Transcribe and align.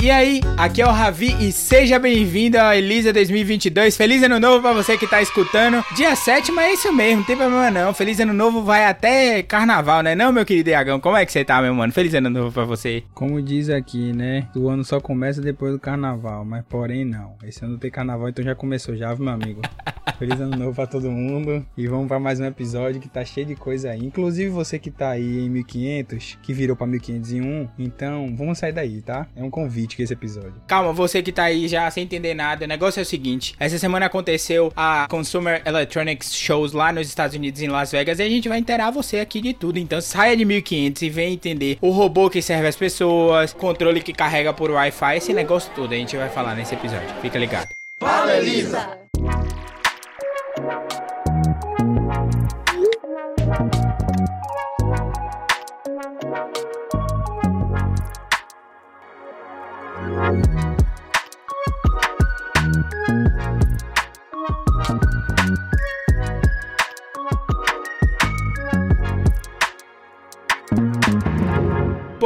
E 0.00 0.12
aí, 0.12 0.40
aqui 0.56 0.80
é 0.80 0.86
o 0.86 0.92
Ravi 0.92 1.34
e 1.40 1.50
seja 1.50 1.98
bem-vindo 1.98 2.56
a 2.56 2.76
Elisa 2.76 3.12
2022. 3.12 3.96
Feliz 3.96 4.22
ano 4.22 4.38
novo 4.38 4.62
pra 4.62 4.72
você 4.72 4.96
que 4.96 5.08
tá 5.08 5.20
escutando. 5.20 5.84
Dia 5.96 6.14
7, 6.14 6.52
mas 6.52 6.66
é 6.66 6.72
isso 6.74 6.92
mesmo, 6.92 7.16
não 7.16 7.24
tem 7.24 7.36
problema 7.36 7.68
não. 7.68 7.92
Feliz 7.92 8.20
ano 8.20 8.32
novo 8.32 8.62
vai 8.62 8.86
até 8.86 9.42
carnaval, 9.42 10.04
né? 10.04 10.14
Não, 10.14 10.32
meu 10.32 10.46
querido 10.46 10.70
Iagão, 10.70 11.00
como 11.00 11.16
é 11.16 11.26
que 11.26 11.32
você 11.32 11.44
tá, 11.44 11.60
meu 11.60 11.74
mano? 11.74 11.92
Feliz 11.92 12.14
ano 12.14 12.30
novo 12.30 12.52
pra 12.52 12.64
você. 12.64 13.02
Como 13.12 13.42
diz 13.42 13.70
aqui, 13.70 14.12
né? 14.12 14.46
O 14.54 14.68
ano 14.68 14.84
só 14.84 15.00
começa 15.00 15.40
depois 15.40 15.72
do 15.72 15.80
carnaval, 15.80 16.44
mas 16.44 16.64
porém 16.68 17.04
não. 17.04 17.34
Esse 17.42 17.64
ano 17.64 17.76
tem 17.76 17.90
carnaval, 17.90 18.28
então 18.28 18.44
já 18.44 18.54
começou 18.54 18.96
já, 18.96 19.12
meu 19.16 19.32
amigo. 19.32 19.62
Feliz 20.16 20.40
ano 20.40 20.56
novo 20.56 20.74
pra 20.74 20.86
todo 20.86 21.10
mundo. 21.10 21.64
E 21.76 21.86
vamos 21.86 22.08
pra 22.08 22.18
mais 22.18 22.40
um 22.40 22.44
episódio 22.44 23.00
que 23.00 23.08
tá 23.08 23.24
cheio 23.24 23.46
de 23.46 23.54
coisa 23.54 23.90
aí. 23.90 24.04
Inclusive 24.04 24.48
você 24.48 24.78
que 24.78 24.90
tá 24.90 25.10
aí 25.10 25.44
em 25.44 25.50
1500, 25.50 26.38
que 26.42 26.52
virou 26.52 26.74
pra 26.74 26.86
1501. 26.86 27.68
Então, 27.78 28.34
vamos 28.36 28.58
sair 28.58 28.72
daí, 28.72 29.00
tá? 29.00 29.28
É 29.36 29.42
um 29.42 29.50
convite 29.50 29.87
que 29.96 30.02
esse 30.02 30.12
episódio. 30.12 30.54
Calma, 30.66 30.92
você 30.92 31.22
que 31.22 31.32
tá 31.32 31.44
aí 31.44 31.68
já 31.68 31.90
sem 31.90 32.04
entender 32.04 32.34
nada, 32.34 32.64
o 32.64 32.68
negócio 32.68 33.00
é 33.00 33.02
o 33.02 33.06
seguinte: 33.06 33.54
essa 33.58 33.78
semana 33.78 34.06
aconteceu 34.06 34.72
a 34.76 35.06
Consumer 35.08 35.62
Electronics 35.64 36.34
Shows 36.34 36.72
lá 36.72 36.92
nos 36.92 37.08
Estados 37.08 37.36
Unidos, 37.36 37.60
em 37.62 37.68
Las 37.68 37.92
Vegas, 37.92 38.18
e 38.18 38.22
a 38.22 38.28
gente 38.28 38.48
vai 38.48 38.58
inteirar 38.58 38.90
você 38.90 39.20
aqui 39.20 39.40
de 39.40 39.52
tudo. 39.54 39.78
Então 39.78 40.00
saia 40.00 40.36
de 40.36 40.44
1500 40.44 41.02
e 41.02 41.10
vem 41.10 41.34
entender 41.34 41.78
o 41.80 41.90
robô 41.90 42.30
que 42.30 42.42
serve 42.42 42.68
as 42.68 42.76
pessoas, 42.76 43.52
controle 43.52 44.00
que 44.00 44.12
carrega 44.12 44.52
por 44.52 44.70
Wi-Fi, 44.70 45.16
esse 45.16 45.32
negócio 45.32 45.70
todo 45.74 45.92
a 45.92 45.96
gente 45.96 46.16
vai 46.16 46.28
falar 46.28 46.54
nesse 46.54 46.74
episódio. 46.74 47.08
Fica 47.20 47.38
ligado. 47.38 47.68
Fala, 47.98 48.36
Elisa! 48.36 48.98